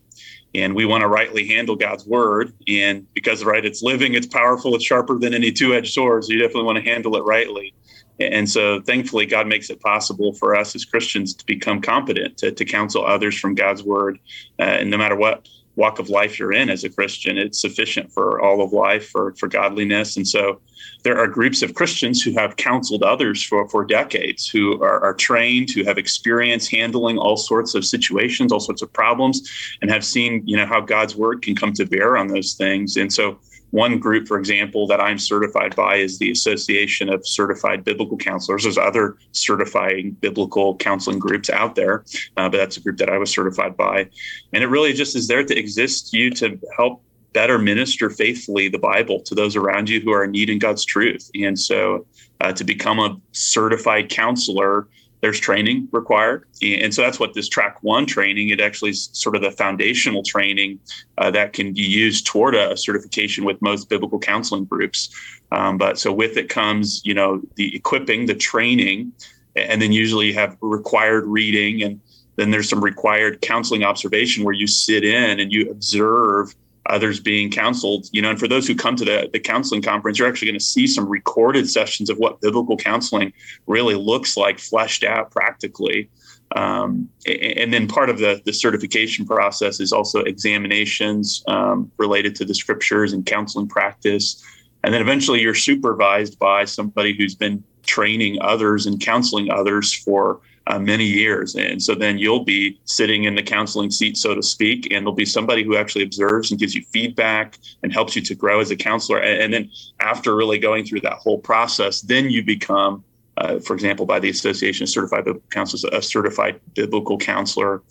And 0.54 0.74
we 0.74 0.86
want 0.86 1.02
to 1.02 1.08
rightly 1.08 1.46
handle 1.48 1.76
God's 1.76 2.06
word. 2.06 2.54
And 2.68 3.06
because, 3.14 3.44
right, 3.44 3.66
it's 3.66 3.84
living, 3.84 4.14
it's 4.14 4.28
powerful, 4.28 4.74
it's 4.74 4.86
sharper 4.86 5.20
than 5.20 5.34
any 5.34 5.52
two 5.52 5.74
edged 5.74 5.94
sword. 5.94 6.24
So 6.24 6.32
you 6.32 6.40
definitely 6.40 6.64
want 6.64 6.78
to 6.78 6.90
handle 6.90 7.18
it 7.18 7.24
rightly. 7.24 7.74
And 8.20 8.50
so, 8.50 8.80
thankfully, 8.82 9.26
God 9.26 9.48
makes 9.48 9.70
it 9.70 9.82
possible 9.82 10.34
for 10.34 10.56
us 10.56 10.74
as 10.74 10.86
Christians 10.86 11.34
to 11.36 11.46
become 11.46 11.82
competent 11.82 12.38
to, 12.38 12.52
to 12.54 12.64
counsel 12.64 13.06
others 13.06 13.38
from 13.38 13.56
God's 13.56 13.84
word. 13.84 14.20
Uh, 14.58 14.64
and 14.64 14.90
no 14.90 14.98
matter 14.98 15.18
what 15.18 15.46
walk 15.76 16.00
of 16.00 16.10
life 16.10 16.40
you're 16.40 16.54
in 16.54 16.70
as 16.70 16.84
a 16.84 16.90
Christian. 16.90 17.38
It's 17.38 17.60
sufficient 17.60 18.12
for 18.12 18.42
all 18.42 18.62
of 18.62 18.72
life, 18.74 19.10
for, 19.10 19.34
for 19.36 19.48
godliness. 19.48 20.18
And 20.18 20.28
so 20.28 20.62
there 21.04 21.18
are 21.18 21.28
groups 21.28 21.62
of 21.62 21.74
Christians 21.74 22.22
who 22.22 22.32
have 22.34 22.56
counseled 22.56 23.04
others 23.04 23.44
for, 23.44 23.68
for 23.70 23.86
decades, 23.86 24.48
who 24.48 24.82
are, 24.82 25.02
are 25.02 25.14
trained, 25.14 25.70
who 25.70 25.84
have 25.84 25.98
experience 25.98 26.68
handling 26.68 27.18
all 27.18 27.38
sorts 27.38 27.76
of 27.76 27.86
situations, 27.86 28.52
all 28.52 28.60
sorts 28.60 28.82
of 28.82 28.92
problems, 28.92 29.50
and 29.82 29.92
have 29.92 30.06
seen, 30.06 30.42
you 30.46 30.58
know, 30.58 30.66
how 30.66 30.82
God's 30.82 31.16
word 31.16 31.42
can 31.42 31.56
come 31.56 31.74
to 31.74 31.86
bear 31.86 32.18
on 32.18 32.28
those 32.28 32.54
things. 32.54 32.98
And 32.98 33.12
so 33.12 33.38
one 33.76 34.00
group, 34.00 34.26
for 34.26 34.40
example, 34.40 34.88
that 34.88 35.02
I'm 35.02 35.20
certified 35.20 35.76
by 35.76 35.98
is 35.98 36.18
the 36.18 36.32
Association 36.32 37.10
of 37.10 37.28
Certified 37.28 37.84
Biblical 37.84 38.18
Counselors. 38.18 38.64
There's 38.64 38.78
other 38.78 39.18
certifying 39.34 40.12
biblical 40.12 40.78
counseling 40.78 41.20
groups 41.20 41.50
out 41.50 41.76
there, 41.76 42.06
uh, 42.38 42.48
but 42.48 42.58
that's 42.58 42.78
a 42.78 42.80
group 42.80 42.98
that 42.98 43.10
I 43.10 43.18
was 43.18 43.32
certified 43.32 43.76
by. 43.76 44.10
And 44.54 44.64
it 44.64 44.68
really 44.68 44.94
just 44.94 45.14
is 45.18 45.28
there 45.28 45.44
to 45.44 45.60
exist 45.60 46.14
you 46.14 46.30
to 46.32 46.58
help 46.78 47.04
better 47.34 47.60
minister 47.60 48.10
faithfully 48.10 48.70
the 48.70 48.80
Bible 48.80 49.20
to 49.24 49.36
those 49.36 49.58
around 49.58 49.90
you 49.90 50.00
who 50.00 50.12
are 50.14 50.24
in 50.24 50.32
need 50.32 50.50
in 50.50 50.58
God's 50.58 50.86
truth. 50.86 51.30
And 51.36 51.60
so 51.60 52.08
uh, 52.40 52.54
to 52.54 52.64
become 52.64 53.00
a 53.00 53.20
certified 53.34 54.10
counselor 54.10 54.88
there's 55.26 55.40
training 55.40 55.90
required. 55.92 56.46
And 56.62 56.94
so 56.94 57.02
that's 57.02 57.20
what 57.20 57.34
this 57.34 57.50
track 57.50 57.82
one 57.82 58.06
training, 58.06 58.50
it 58.50 58.62
actually 58.62 58.92
is 58.92 59.10
sort 59.12 59.36
of 59.36 59.42
the 59.42 59.50
foundational 59.50 60.22
training 60.22 60.80
uh, 61.18 61.32
that 61.32 61.52
can 61.52 61.74
be 61.74 61.82
used 61.82 62.28
toward 62.28 62.54
a 62.54 62.78
certification 62.78 63.44
with 63.44 63.60
most 63.60 63.90
biblical 63.90 64.20
counseling 64.20 64.66
groups. 64.66 65.10
Um, 65.52 65.80
but 65.80 65.98
so 65.98 66.14
with 66.14 66.38
it 66.38 66.48
comes, 66.48 67.02
you 67.04 67.16
know, 67.16 67.42
the 67.56 67.76
equipping, 67.76 68.28
the 68.28 68.36
training, 68.36 69.14
and 69.56 69.82
then 69.82 69.92
usually 69.92 70.28
you 70.28 70.36
have 70.36 70.58
required 70.62 71.26
reading 71.26 71.82
and 71.82 72.00
then 72.36 72.52
there's 72.52 72.70
some 72.70 72.84
required 72.84 73.42
counseling 73.42 73.84
observation 73.84 74.44
where 74.44 74.54
you 74.54 74.68
sit 74.68 75.04
in 75.04 75.40
and 75.40 75.52
you 75.52 75.72
observe 75.72 76.54
others 76.88 77.20
being 77.20 77.50
counseled 77.50 78.08
you 78.12 78.22
know 78.22 78.30
and 78.30 78.40
for 78.40 78.48
those 78.48 78.68
who 78.68 78.76
come 78.76 78.96
to 78.96 79.06
the, 79.06 79.30
the 79.34 79.40
counseling 79.40 79.82
conference 79.82 80.20
you're 80.20 80.28
actually 80.28 80.48
going 80.48 80.60
to 80.60 80.66
see 80.66 80.88
some 80.88 81.08
recorded 81.08 81.70
sessions 81.70 82.10
of 82.10 82.18
what 82.18 82.42
biblical 82.42 82.78
counseling 82.78 83.34
really 83.68 83.96
looks 83.96 84.38
like 84.38 84.60
fleshed 84.60 85.04
out 85.04 85.32
practically. 85.32 86.10
Um, 86.56 87.10
and 87.28 87.74
then 87.74 87.88
part 87.88 88.10
of 88.10 88.20
the, 88.20 88.42
the 88.46 88.54
certification 88.54 89.26
process 89.26 89.80
is 89.80 89.92
also 89.92 90.20
examinations 90.22 91.44
um, 91.48 91.92
related 91.98 92.36
to 92.36 92.46
the 92.46 92.54
scriptures 92.54 93.14
and 93.14 93.26
counseling 93.26 93.68
practice. 93.68 94.44
And 94.84 94.94
then 94.94 95.02
eventually 95.02 95.42
you're 95.42 95.56
supervised 95.56 96.38
by 96.40 96.66
somebody 96.66 97.14
who's 97.18 97.36
been 97.36 97.64
training 97.86 98.38
others 98.42 98.86
and 98.86 99.02
counseling 99.02 99.52
others 99.52 99.92
for 99.92 100.40
uh, 100.68 100.80
many 100.80 101.06
years. 101.06 101.56
And 101.56 101.82
so 101.82 101.96
then 101.96 102.18
you'll 102.18 102.44
be 102.44 102.80
sitting 102.86 103.26
in 103.26 103.36
the 103.36 103.44
counseling 103.44 103.92
seat, 103.92 104.18
so 104.18 104.34
to 104.34 104.42
speak, 104.42 104.88
and 104.92 105.04
there'll 105.04 105.14
be 105.14 105.26
somebody 105.26 105.64
who 105.64 105.76
actually 105.76 106.04
observes 106.04 106.52
and 106.52 106.60
gives 106.60 106.74
you 106.74 106.84
feedback 106.84 107.58
and 107.84 107.94
helps 107.94 108.16
you 108.16 108.22
to 108.24 108.36
grow 108.36 108.60
as 108.60 108.72
a 108.72 108.76
counselor. 108.76 109.20
And, 109.20 109.42
and 109.42 109.54
then 109.54 109.72
after 110.00 110.36
really 110.36 110.58
going 110.58 110.86
through 110.86 111.02
that 111.02 111.14
whole 111.14 111.40
process, 111.40 112.02
then 112.02 112.30
you 112.30 112.44
become 112.44 113.04
uh, 113.38 113.60
for 113.60 113.74
example, 113.74 114.06
by 114.06 114.18
the 114.18 114.30
Association 114.30 114.84
of 114.84 114.90
Certified 114.90 115.26
Biblical 115.26 115.50
Counselors, 115.50 115.84
a 115.84 116.02
certified 116.02 116.60
biblical 116.74 117.18
counselor. 117.18 117.84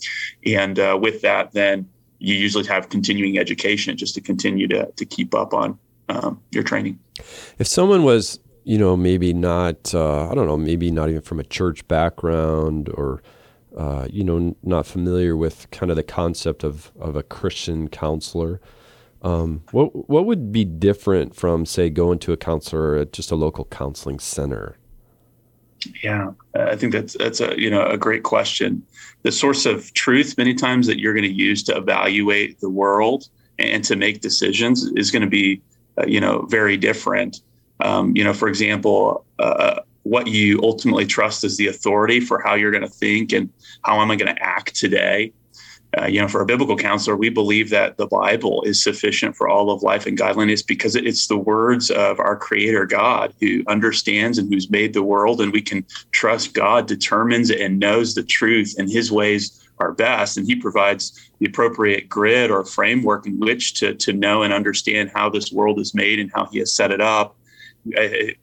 And 0.47 0.79
uh, 0.79 0.99
with 0.99 1.21
that, 1.21 1.53
then 1.53 1.87
you 2.19 2.35
usually 2.35 2.67
have 2.67 2.89
continuing 2.89 3.39
education 3.39 3.97
just 3.97 4.15
to 4.15 4.23
continue 4.23 4.67
to, 4.69 4.91
to 4.91 5.05
keep 5.05 5.35
up 5.35 5.53
on 5.53 5.79
um, 6.09 6.41
your 6.51 6.63
training. 6.63 6.99
If 7.59 7.67
someone 7.67 8.05
was 8.05 8.41
you 8.65 8.79
know, 8.79 8.97
maybe 8.97 9.33
not, 9.33 9.95
uh, 9.95 10.29
I 10.31 10.35
don't 10.35 10.47
know, 10.47 10.57
maybe 10.57 10.91
not 10.91 11.11
even 11.11 11.21
from 11.21 11.39
a 11.39 11.45
church 11.45 11.87
background 11.87 12.89
or, 12.89 13.23
uh, 13.77 14.09
you 14.11 14.25
know, 14.25 14.57
not 14.63 14.87
familiar 14.87 15.37
with 15.37 15.71
kind 15.71 15.91
of 15.91 15.97
the 15.97 16.03
concept 16.03 16.65
of, 16.65 16.91
of 16.99 17.15
a 17.15 17.23
Christian 17.23 17.89
counselor. 17.89 18.61
Um, 19.23 19.63
what 19.71 20.09
what 20.11 20.27
would 20.27 20.53
be 20.53 20.67
different 20.67 21.35
from, 21.35 21.65
say, 21.65 21.89
going 21.89 22.19
to 22.21 22.33
a 22.33 22.37
counselor 22.37 22.97
at 22.97 23.13
just 23.13 23.31
a 23.31 23.37
local 23.37 23.65
counseling 23.65 24.19
center? 24.19 24.77
Yeah, 26.03 26.33
I 26.55 26.77
think 26.77 26.93
that's 26.93 27.15
that's 27.15 27.41
a 27.41 27.59
you 27.59 27.71
know 27.71 27.87
a 27.87 27.97
great 27.97 28.23
question. 28.23 28.83
The 29.23 29.33
source 29.33 29.65
of 29.65 29.93
truth 29.95 30.37
many 30.37 30.55
times 30.55 30.87
that 30.87 30.99
you're 30.99 31.15
going 31.15 31.25
to 31.25 31.33
use 31.33 31.63
to 31.65 31.77
evaluate 31.77 32.61
the 32.61 32.69
world 32.69 33.29
and 33.59 33.83
to 33.85 33.97
make 33.97 34.21
decisions 34.21 34.85
is 34.97 35.11
going 35.11 35.23
to 35.23 35.29
be 35.29 35.63
uh, 35.99 36.07
you 36.07 36.21
know 36.21 36.43
very 36.51 36.77
different 36.77 37.41
um, 37.81 38.17
you 38.17 38.25
know, 38.25 38.35
for 38.35 38.49
example, 38.49 39.25
uh, 39.39 39.81
what 40.05 40.27
you 40.27 40.61
ultimately 40.63 41.07
trust 41.07 41.45
is 41.45 41.57
the 41.57 41.67
authority 41.67 42.21
for 42.21 42.41
how 42.41 42.55
you're 42.55 42.71
going 42.71 42.83
to 42.83 42.89
think 42.89 43.33
and 43.33 43.51
how 43.83 44.01
am 44.01 44.11
I 44.11 44.17
going 44.17 44.35
to 44.35 44.43
act 44.43 44.77
today. 44.77 45.33
Uh, 45.97 46.07
you 46.07 46.21
know, 46.21 46.27
for 46.27 46.41
a 46.41 46.47
biblical 46.47 46.77
counselor, 46.77 47.17
we 47.17 47.29
believe 47.29 47.71
that 47.71 47.97
the 47.97 48.07
Bible 48.07 48.63
is 48.63 48.83
sufficient 48.83 49.37
for 49.37 49.49
all 49.49 49.71
of 49.71 49.83
life 49.83 50.07
and 50.07 50.19
godliness 50.19 50.61
because 50.61 50.97
it's 50.97 51.29
the 51.29 51.39
words 51.39 51.89
of 51.91 52.19
our 52.19 52.37
Creator 52.37 52.87
God 52.87 53.33
who 53.41 53.63
understands 53.69 54.39
and 54.39 54.53
who's 54.53 54.69
made 54.71 54.93
the 54.93 55.05
world, 55.05 55.41
and 55.41 55.53
we 55.53 55.63
can 55.63 55.87
trust 56.11 56.53
God 56.53 56.89
determines 56.89 57.51
and 57.51 57.79
knows 57.79 58.15
the 58.15 58.25
truth, 58.25 58.75
and 58.77 58.91
His 58.91 59.13
ways 59.13 59.65
are 59.79 59.93
best, 59.93 60.37
and 60.37 60.49
He 60.49 60.57
provides 60.57 61.31
the 61.39 61.47
appropriate 61.47 62.09
grid 62.09 62.51
or 62.51 62.65
framework 62.65 63.27
in 63.27 63.39
which 63.39 63.75
to 63.75 63.95
to 63.95 64.13
know 64.13 64.43
and 64.43 64.53
understand 64.53 65.13
how 65.15 65.31
this 65.31 65.53
world 65.53 65.79
is 65.79 65.95
made 65.95 66.19
and 66.19 66.31
how 66.35 66.47
He 66.47 66.59
has 66.59 66.75
set 66.75 66.91
it 66.91 67.01
up 67.01 67.37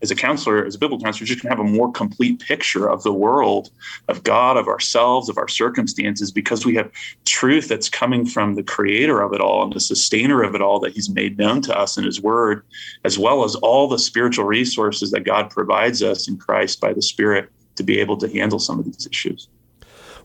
as 0.02 0.12
a 0.12 0.16
counselor, 0.16 0.66
as 0.66 0.76
a 0.76 0.80
biblical 0.80 1.04
counselor, 1.04 1.26
just 1.26 1.42
can 1.42 1.50
have 1.50 1.60
a 1.60 1.64
more 1.64 1.92
complete 1.92 2.40
picture 2.40 2.88
of 2.88 3.02
the 3.04 3.14
world, 3.14 3.72
of 4.08 4.24
God, 4.24 4.56
of 4.56 4.68
ourselves, 4.68 5.30
of 5.30 5.38
our 5.38 5.48
circumstances, 5.48 6.32
because 6.32 6.66
we 6.66 6.76
have 6.76 6.92
truth 7.26 7.68
that's 7.68 7.90
coming 7.90 8.26
from 8.26 8.56
the 8.56 8.64
creator 8.64 9.22
of 9.22 9.34
it 9.34 9.42
all 9.42 9.64
and 9.64 9.74
the 9.74 9.80
sustainer 9.80 10.44
of 10.44 10.54
it 10.54 10.62
all 10.62 10.80
that 10.80 10.94
he's 10.94 11.10
made 11.10 11.38
known 11.38 11.62
to 11.62 11.78
us 11.78 11.98
in 11.98 12.04
his 12.04 12.22
word, 12.22 12.64
as 13.04 13.18
well 13.18 13.44
as 13.44 13.56
all 13.56 13.88
the 13.88 14.00
spiritual 14.00 14.46
resources 14.46 15.12
that 15.12 15.24
God 15.24 15.50
provides 15.50 16.04
us 16.04 16.28
in 16.28 16.38
Christ 16.38 16.80
by 16.80 16.94
the 16.94 17.02
Spirit 17.02 17.50
to 17.76 17.84
be 17.84 18.00
able 18.00 18.18
to 18.18 18.28
handle 18.28 18.60
some 18.60 18.78
of 18.78 18.86
these 18.86 19.08
issues. 19.10 19.48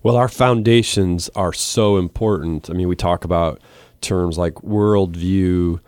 Well, 0.02 0.16
our 0.16 0.28
foundations 0.28 1.30
are 1.34 1.52
so 1.52 1.96
important. 1.96 2.68
I 2.68 2.74
mean, 2.74 2.88
we 2.88 2.96
talk 2.96 3.24
about 3.24 3.60
terms 4.00 4.36
like 4.36 4.54
worldview, 4.56 5.80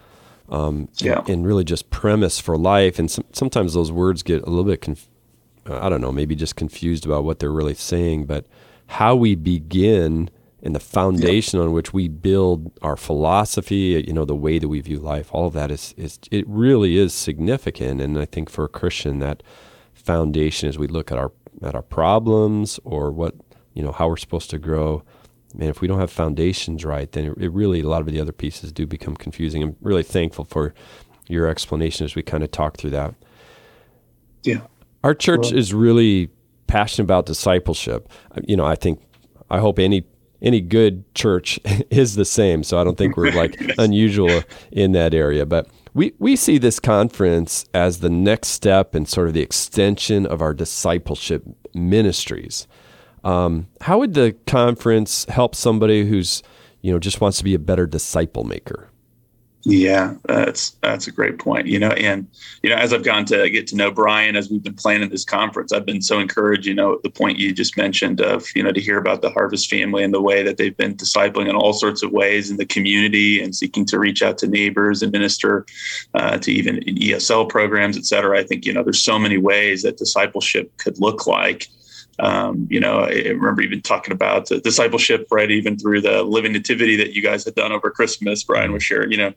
um, 0.49 0.89
yeah. 0.97 1.19
and, 1.21 1.29
and, 1.29 1.47
really 1.47 1.65
just 1.65 1.91
premise 1.91 2.39
for 2.39 2.57
life. 2.57 2.99
And 2.99 3.11
some, 3.11 3.25
sometimes 3.33 3.75
those 3.75 3.93
words 3.93 4.23
get 4.23 4.43
a 4.43 4.47
little 4.47 4.65
bit, 4.65 4.81
conf- 4.81 5.09
I 5.67 5.89
don't 5.89 6.01
know, 6.01 6.13
maybe 6.13 6.35
just 6.35 6.57
confused 6.57 7.05
about 7.05 7.25
what 7.25 7.39
they're 7.39 7.53
really 7.53 7.75
saying. 7.75 8.27
But 8.27 8.47
how 8.87 9.15
we 9.15 9.35
begin 9.35 10.31
and 10.63 10.75
the 10.75 10.81
foundation 10.81 11.59
yeah. 11.59 11.67
on 11.67 11.73
which 11.73 11.93
we 11.93 12.09
build 12.09 12.73
our 12.83 12.97
philosophy, 12.97 14.03
you 14.07 14.13
know, 14.13 14.25
the 14.25 14.35
way 14.35 14.59
that 14.59 14.69
we 14.69 14.81
view 14.81 14.99
life, 14.99 15.29
all 15.33 15.47
of 15.47 15.53
that 15.53 15.71
is, 15.71 15.95
is 15.97 16.19
it 16.31 16.45
really 16.49 16.97
is 16.97 17.15
significant. 17.15 18.01
And 18.01 18.19
I 18.19 18.25
think 18.25 18.51
for 18.51 18.65
a 18.65 18.69
Christian, 18.69 19.19
that 19.21 19.43
foundation 19.95 20.69
as 20.69 20.79
we 20.79 20.87
look 20.87 21.13
at 21.13 21.19
our 21.19 21.33
at 21.63 21.75
our 21.75 21.83
problems 21.83 22.81
or 22.85 23.11
what 23.11 23.35
you 23.75 23.83
know 23.83 23.93
how 23.93 24.09
we're 24.09 24.17
supposed 24.17 24.49
to 24.49 24.59
grow 24.59 25.03
man, 25.55 25.69
if 25.69 25.81
we 25.81 25.89
don't 25.89 26.01
have 26.01 26.11
foundations 26.11 26.85
right, 26.85 27.11
then 27.13 27.27
it, 27.27 27.39
it, 27.39 27.53
really, 27.53 27.81
a 27.81 27.89
lot 27.89 28.01
of 28.01 28.07
the 28.07 28.21
other 28.21 28.33
pieces 28.33 28.73
do 28.73 28.87
become 28.87 29.17
confusing. 29.17 29.63
I'm 29.63 29.77
really 29.81 30.03
thankful 30.03 30.45
for 30.45 30.75
your 31.29 31.47
explanation 31.47 32.05
as 32.05 32.15
we 32.15 32.23
kind 32.23 32.43
of 32.43 32.51
talk 32.51 32.77
through 32.77 32.91
that. 32.91 33.15
Yeah. 34.43 34.61
Our 35.05 35.15
church 35.15 35.47
well, 35.47 35.57
is 35.57 35.75
really 35.75 36.31
passionate 36.67 37.05
about 37.05 37.27
discipleship. 37.27 38.09
You 38.47 38.57
know, 38.57 38.65
I 38.65 38.75
think, 38.75 39.03
I 39.51 39.59
hope 39.59 39.79
any 39.79 40.05
any 40.41 40.61
good 40.61 41.13
church 41.15 41.59
is 41.91 42.15
the 42.15 42.25
same. 42.25 42.63
So 42.63 42.81
I 42.81 42.85
don't 42.85 42.97
think 42.97 43.17
we're 43.17 43.33
like 43.33 43.61
unusual 43.79 44.43
in 44.71 44.93
that 44.93 45.15
area. 45.15 45.47
But 45.47 45.69
we, 45.95 46.13
we 46.19 46.37
see 46.37 46.59
this 46.59 46.79
conference 46.79 47.65
as 47.75 48.01
the 48.01 48.11
next 48.11 48.49
step 48.49 48.95
and 48.95 49.09
sort 49.09 49.29
of 49.29 49.35
the 49.35 49.41
extension 49.41 50.27
of 50.27 50.41
our 50.41 50.55
discipleship 50.55 51.45
ministries. 51.75 52.67
Um, 53.29 53.67
how 53.83 53.99
would 53.99 54.15
the 54.15 54.35
conference 54.47 55.27
help 55.27 55.55
somebody 55.55 56.09
who's, 56.09 56.43
you 56.81 56.91
know, 56.91 56.99
just 56.99 57.21
wants 57.21 57.37
to 57.39 57.45
be 57.45 57.55
a 57.55 57.59
better 57.59 57.87
disciple 57.87 58.45
maker? 58.45 58.89
Yeah, 59.65 60.15
that's 60.25 60.71
that's 60.83 61.09
a 61.09 61.13
great 61.13 61.39
point. 61.39 61.67
You 61.67 61.79
know, 61.79 61.91
and 61.91 62.27
you 62.63 62.71
know, 62.71 62.77
as 62.77 62.95
I've 62.95 63.03
gone 63.05 63.27
to 63.27 63.51
get 63.51 63.67
to 63.67 63.77
know 63.77 63.91
Brian 63.91 64.35
as 64.35 64.49
we've 64.49 64.63
been 64.63 64.77
planning 64.77 65.11
this 65.11 65.27
conference, 65.27 65.73
I've 65.73 65.85
been 65.85 66.01
so 66.01 66.21
encouraged. 66.21 66.65
You 66.65 66.75
know, 66.75 67.01
the 67.03 67.11
point 67.11 67.39
you 67.39 67.53
just 67.53 67.77
mentioned 67.77 68.23
of 68.23 68.47
you 68.55 68.63
know 68.63 68.73
to 68.73 68.81
hear 68.81 68.97
about 68.97 69.21
the 69.21 69.29
Harvest 69.29 69.69
family 69.69 70.03
and 70.03 70.15
the 70.15 70.23
way 70.23 70.43
that 70.43 70.57
they've 70.57 70.77
been 70.77 70.95
discipling 70.95 71.51
in 71.51 71.57
all 71.57 71.75
sorts 71.75 72.03
of 72.03 72.13
ways 72.13 72.51
in 72.51 72.57
the 72.57 72.65
community 72.65 73.43
and 73.43 73.55
seeking 73.55 73.85
to 73.87 73.99
reach 73.99 74.23
out 74.23 74.39
to 74.39 74.47
neighbors 74.47 75.03
and 75.03 75.13
minister 75.13 75.67
uh, 76.15 76.39
to 76.39 76.51
even 76.51 76.77
ESL 76.77 77.47
programs, 77.49 77.99
et 77.99 78.07
cetera. 78.07 78.39
I 78.39 78.45
think 78.45 78.65
you 78.65 78.73
know 78.73 78.83
there's 78.83 79.05
so 79.05 79.19
many 79.19 79.37
ways 79.37 79.83
that 79.83 79.99
discipleship 79.99 80.75
could 80.79 80.99
look 80.99 81.27
like. 81.27 81.69
Um, 82.19 82.67
you 82.71 82.81
know, 82.81 83.01
I 83.01 83.29
remember 83.29 83.63
even 83.63 83.81
talking 83.81 84.13
about 84.13 84.47
discipleship, 84.47 85.27
right? 85.31 85.51
Even 85.51 85.79
through 85.79 86.01
the 86.01 86.23
living 86.23 86.53
nativity 86.53 86.97
that 86.97 87.13
you 87.13 87.23
guys 87.23 87.45
had 87.45 87.55
done 87.55 87.73
over 87.73 87.91
Christmas, 87.91 88.43
Brian 88.43 88.73
was 88.73 88.83
sharing, 88.83 89.13
you 89.13 89.19
know, 89.19 89.33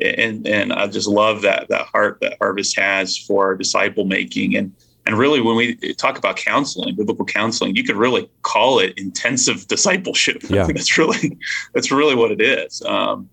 and 0.00 0.46
and 0.46 0.72
I 0.72 0.86
just 0.86 1.08
love 1.08 1.42
that 1.42 1.68
that 1.68 1.86
heart 1.86 2.18
that 2.20 2.36
Harvest 2.38 2.78
has 2.78 3.16
for 3.16 3.56
disciple 3.56 4.04
making 4.04 4.56
and 4.56 4.72
and 5.06 5.16
really 5.16 5.40
when 5.40 5.56
we 5.56 5.74
talk 5.94 6.18
about 6.18 6.36
counseling, 6.36 6.94
biblical 6.94 7.24
counseling, 7.24 7.74
you 7.74 7.82
could 7.82 7.96
really 7.96 8.28
call 8.42 8.78
it 8.78 8.92
intensive 8.98 9.66
discipleship. 9.66 10.42
Yeah. 10.50 10.66
that's 10.66 10.98
really 10.98 11.38
that's 11.74 11.90
really 11.90 12.14
what 12.14 12.30
it 12.30 12.40
is. 12.40 12.82
Um, 12.82 13.28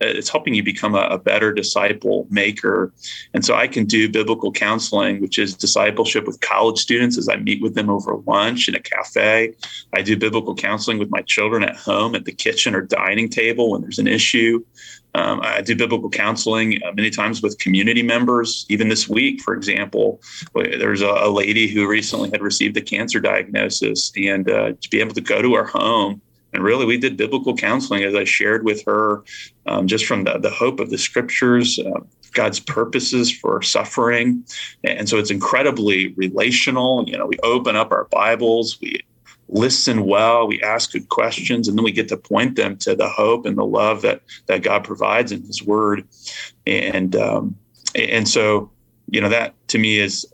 it's 0.00 0.28
helping 0.28 0.54
you 0.54 0.62
become 0.62 0.94
a, 0.94 1.02
a, 1.02 1.18
better 1.18 1.52
disciple 1.52 2.26
maker. 2.30 2.92
And 3.34 3.44
so 3.44 3.54
I 3.54 3.68
can 3.68 3.84
do 3.84 4.08
biblical 4.08 4.50
counseling, 4.50 5.20
which 5.20 5.38
is 5.38 5.54
discipleship 5.54 6.26
with 6.26 6.40
college 6.40 6.78
students 6.78 7.16
as 7.16 7.28
I 7.28 7.36
meet 7.36 7.62
with 7.62 7.74
them 7.74 7.88
over 7.88 8.16
lunch 8.26 8.68
in 8.68 8.74
a 8.74 8.80
cafe. 8.80 9.54
I 9.92 10.02
do 10.02 10.16
biblical 10.16 10.54
counseling 10.54 10.98
with 10.98 11.10
my 11.10 11.22
children 11.22 11.62
at 11.62 11.76
home 11.76 12.14
at 12.14 12.24
the 12.24 12.32
kitchen 12.32 12.74
or 12.74 12.82
dining 12.82 13.28
table 13.28 13.70
when 13.70 13.82
there's 13.82 13.98
an 13.98 14.08
issue. 14.08 14.64
Um, 15.14 15.40
I 15.42 15.60
do 15.60 15.76
biblical 15.76 16.08
counseling 16.08 16.80
uh, 16.82 16.92
many 16.94 17.10
times 17.10 17.42
with 17.42 17.58
community 17.58 18.02
members. 18.02 18.64
Even 18.70 18.88
this 18.88 19.08
week, 19.08 19.42
for 19.42 19.54
example, 19.54 20.20
there's 20.54 21.02
a, 21.02 21.06
a 21.06 21.30
lady 21.30 21.68
who 21.68 21.86
recently 21.86 22.30
had 22.30 22.40
received 22.40 22.76
a 22.78 22.80
cancer 22.80 23.20
diagnosis, 23.20 24.10
and 24.16 24.50
uh, 24.50 24.72
to 24.80 24.90
be 24.90 25.00
able 25.00 25.14
to 25.14 25.20
go 25.20 25.42
to 25.42 25.54
her 25.54 25.64
home 25.64 26.22
and 26.52 26.62
really, 26.62 26.84
we 26.84 26.98
did 26.98 27.16
biblical 27.16 27.56
counseling 27.56 28.04
as 28.04 28.14
I 28.14 28.24
shared 28.24 28.64
with 28.64 28.84
her, 28.84 29.24
um, 29.66 29.86
just 29.86 30.06
from 30.06 30.24
the, 30.24 30.38
the 30.38 30.50
hope 30.50 30.80
of 30.80 30.90
the 30.90 30.98
scriptures, 30.98 31.78
uh, 31.78 32.00
God's 32.32 32.60
purposes 32.60 33.30
for 33.30 33.62
suffering. 33.62 34.44
And 34.84 35.08
so 35.08 35.18
it's 35.18 35.30
incredibly 35.30 36.08
relational. 36.14 37.04
You 37.06 37.18
know, 37.18 37.26
we 37.26 37.38
open 37.42 37.76
up 37.76 37.92
our 37.92 38.04
Bibles, 38.10 38.78
we 38.80 39.00
listen 39.48 40.04
well, 40.04 40.46
we 40.46 40.62
ask 40.62 40.92
good 40.92 41.08
questions, 41.08 41.68
and 41.68 41.76
then 41.76 41.84
we 41.84 41.92
get 41.92 42.08
to 42.08 42.16
point 42.16 42.56
them 42.56 42.76
to 42.78 42.94
the 42.94 43.08
hope 43.08 43.46
and 43.46 43.56
the 43.56 43.66
love 43.66 44.02
that 44.02 44.22
that 44.46 44.62
God 44.62 44.84
provides 44.84 45.32
in 45.32 45.42
His 45.42 45.62
Word. 45.62 46.06
And 46.66 47.14
um, 47.16 47.56
and 47.94 48.28
so, 48.28 48.70
you 49.10 49.20
know, 49.20 49.28
that 49.28 49.54
to 49.68 49.78
me 49.78 49.98
is 49.98 50.26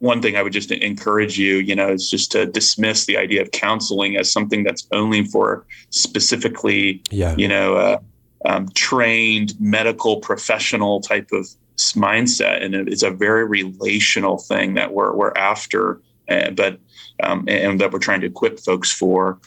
one 0.00 0.22
thing 0.22 0.36
I 0.36 0.42
would 0.42 0.52
just 0.52 0.70
encourage 0.70 1.38
you, 1.38 1.56
you 1.56 1.74
know, 1.74 1.90
is 1.90 2.10
just 2.10 2.30
to 2.32 2.46
dismiss 2.46 3.06
the 3.06 3.16
idea 3.16 3.42
of 3.42 3.50
counseling 3.50 4.16
as 4.16 4.30
something 4.30 4.62
that's 4.62 4.86
only 4.92 5.24
for 5.24 5.66
specifically, 5.90 7.02
yeah. 7.10 7.34
you 7.36 7.48
know, 7.48 7.74
uh, 7.74 7.98
um, 8.44 8.68
trained 8.74 9.54
medical 9.58 10.20
professional 10.20 11.00
type 11.00 11.30
of 11.32 11.48
mindset, 11.76 12.62
and 12.62 12.74
it's 12.74 13.02
a 13.02 13.10
very 13.10 13.44
relational 13.44 14.38
thing 14.38 14.74
that 14.74 14.92
we're 14.92 15.14
we're 15.14 15.32
after, 15.32 16.00
uh, 16.28 16.50
but 16.50 16.78
um, 17.22 17.44
and 17.48 17.80
that 17.80 17.92
we're 17.92 17.98
trying 17.98 18.20
to 18.20 18.26
equip 18.26 18.60
folks 18.60 18.92
for. 18.92 19.38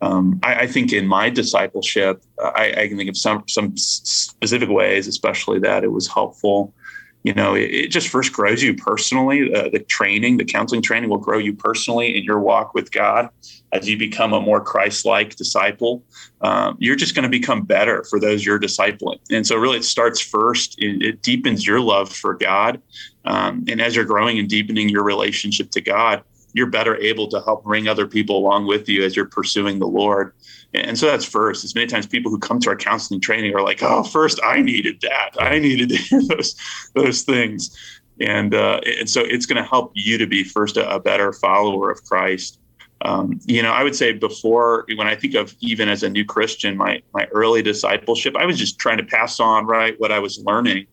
Um, 0.00 0.40
I, 0.42 0.62
I, 0.62 0.66
think 0.66 0.92
in 0.92 1.06
my 1.06 1.30
discipleship, 1.30 2.24
uh, 2.42 2.50
I, 2.56 2.74
I, 2.76 2.88
can 2.88 2.96
think 2.96 3.08
of 3.08 3.16
some 3.16 3.44
some 3.48 3.76
specific 3.76 4.68
ways, 4.68 5.06
especially 5.06 5.60
that 5.60 5.84
it 5.84 5.92
was 5.92 6.08
helpful 6.08 6.74
you 7.22 7.32
know 7.34 7.54
it, 7.54 7.70
it, 7.70 7.86
just 7.88 8.08
first 8.08 8.32
grows 8.32 8.62
you 8.62 8.74
personally. 8.74 9.52
Uh, 9.54 9.68
the 9.68 9.78
training 9.78 10.36
the 10.36 10.44
counseling 10.44 10.82
training 10.82 11.10
will 11.10 11.18
grow 11.18 11.38
you 11.38 11.54
personally 11.54 12.16
in 12.16 12.24
your 12.24 12.40
walk 12.40 12.74
with 12.74 12.90
god. 12.92 13.28
As 13.72 13.88
you 13.88 13.96
become 13.96 14.32
a 14.32 14.40
more 14.40 14.60
christ-like 14.60 15.36
disciple 15.36 16.04
um, 16.40 16.76
you're 16.78 16.96
just 16.96 17.14
going 17.14 17.22
to 17.22 17.28
become 17.28 17.62
better 17.62 18.04
for 18.04 18.20
those 18.20 18.44
you're 18.44 18.58
discipling. 18.58 19.18
And 19.30 19.46
so 19.46 19.56
really 19.56 19.78
it 19.78 19.84
starts 19.84 20.20
first 20.20 20.74
it, 20.78 21.02
it 21.02 21.22
deepens 21.22 21.66
your 21.66 21.80
love 21.80 22.12
for 22.12 22.34
god. 22.34 22.82
Um, 23.24 23.64
and 23.68 23.80
as 23.80 23.94
you're 23.94 24.04
growing 24.04 24.38
and 24.38 24.48
deepening 24.48 24.88
your 24.88 25.04
relationship 25.04 25.70
to 25.72 25.80
god 25.80 26.22
you're 26.54 26.66
better 26.66 26.96
able 26.96 27.28
to 27.28 27.40
help 27.42 27.64
bring 27.64 27.88
other 27.88 28.06
people 28.06 28.36
along 28.36 28.66
with 28.66 28.88
you 28.88 29.04
as 29.04 29.16
you're 29.16 29.24
pursuing 29.26 29.78
the 29.78 29.86
lord 29.86 30.34
and 30.74 30.98
so 30.98 31.06
that's 31.06 31.24
first. 31.24 31.64
As 31.64 31.74
many 31.74 31.86
times 31.86 32.06
people 32.06 32.30
who 32.30 32.38
come 32.38 32.58
to 32.60 32.70
our 32.70 32.76
counseling 32.76 33.20
training 33.20 33.54
are 33.54 33.62
like, 33.62 33.82
"Oh, 33.82 34.02
first 34.02 34.40
I 34.42 34.62
needed 34.62 35.00
that. 35.02 35.30
I 35.38 35.58
needed 35.58 35.92
those 36.28 36.56
those 36.94 37.22
things," 37.22 37.76
and 38.20 38.54
uh, 38.54 38.80
and 38.98 39.08
so 39.08 39.20
it's 39.20 39.46
going 39.46 39.62
to 39.62 39.68
help 39.68 39.92
you 39.94 40.18
to 40.18 40.26
be 40.26 40.44
first 40.44 40.76
a, 40.76 40.88
a 40.94 41.00
better 41.00 41.32
follower 41.32 41.90
of 41.90 42.02
Christ. 42.04 42.58
Um, 43.04 43.40
you 43.46 43.62
know, 43.62 43.72
I 43.72 43.82
would 43.82 43.96
say 43.96 44.12
before 44.12 44.86
when 44.94 45.08
I 45.08 45.16
think 45.16 45.34
of 45.34 45.54
even 45.60 45.88
as 45.88 46.02
a 46.02 46.08
new 46.08 46.24
Christian, 46.24 46.76
my 46.76 47.02
my 47.12 47.26
early 47.32 47.62
discipleship, 47.62 48.36
I 48.36 48.46
was 48.46 48.58
just 48.58 48.78
trying 48.78 48.98
to 48.98 49.04
pass 49.04 49.40
on 49.40 49.66
right 49.66 49.98
what 49.98 50.12
I 50.12 50.20
was 50.20 50.42
learning, 50.44 50.86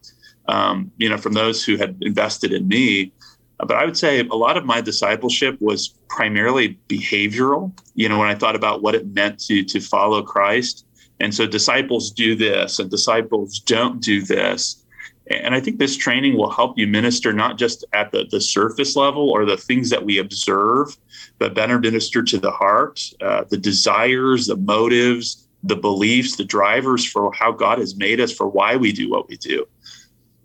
um, 0.48 0.92
you 0.98 1.08
know, 1.08 1.18
from 1.18 1.34
those 1.34 1.64
who 1.64 1.78
had 1.78 1.98
invested 2.02 2.52
in 2.52 2.68
me. 2.68 3.14
But 3.60 3.74
I 3.74 3.86
would 3.86 3.98
say 3.98 4.20
a 4.20 4.36
lot 4.36 4.58
of 4.58 4.66
my 4.66 4.82
discipleship 4.82 5.58
was 5.60 5.90
primarily 6.08 6.80
behavioral. 6.88 7.78
You 7.94 8.08
know, 8.08 8.18
when 8.18 8.30
I 8.30 8.36
thought 8.36 8.56
about 8.56 8.82
what 8.82 8.96
it 8.96 9.08
meant 9.08 9.40
to 9.48 9.64
to 9.64 9.80
follow 9.80 10.22
Christ, 10.22 10.86
and 11.20 11.34
so 11.34 11.46
disciples 11.46 12.12
do 12.12 12.36
this, 12.36 12.80
and 12.80 12.90
disciples 12.90 13.60
don't 13.60 14.00
do 14.02 14.22
this. 14.22 14.86
And 15.30 15.54
I 15.54 15.60
think 15.60 15.78
this 15.78 15.96
training 15.96 16.38
will 16.38 16.50
help 16.50 16.78
you 16.78 16.88
minister 16.88 17.34
not 17.34 17.58
just 17.58 17.86
at 17.94 18.12
the, 18.12 18.26
the 18.32 18.42
surface 18.42 18.96
level 18.96 19.30
or 19.30 19.46
the 19.46 19.58
things 19.58 19.92
that 19.92 20.04
we 20.04 20.18
observe, 20.18 20.98
but 21.38 21.54
better 21.54 21.78
minister 21.78 22.24
to 22.24 22.38
the 22.40 22.50
heart, 22.50 23.02
uh, 23.22 23.44
the 23.50 23.58
desires, 23.58 24.48
the 24.48 24.56
motives, 24.56 25.48
the 25.64 25.76
beliefs, 25.76 26.36
the 26.36 26.44
drivers 26.44 27.06
for 27.06 27.32
how 27.34 27.52
God 27.52 27.78
has 27.78 27.96
made 27.96 28.20
us, 28.20 28.32
for 28.34 28.48
why 28.48 28.76
we 28.76 28.92
do 28.92 29.10
what 29.10 29.30
we 29.30 29.38
do. 29.38 29.68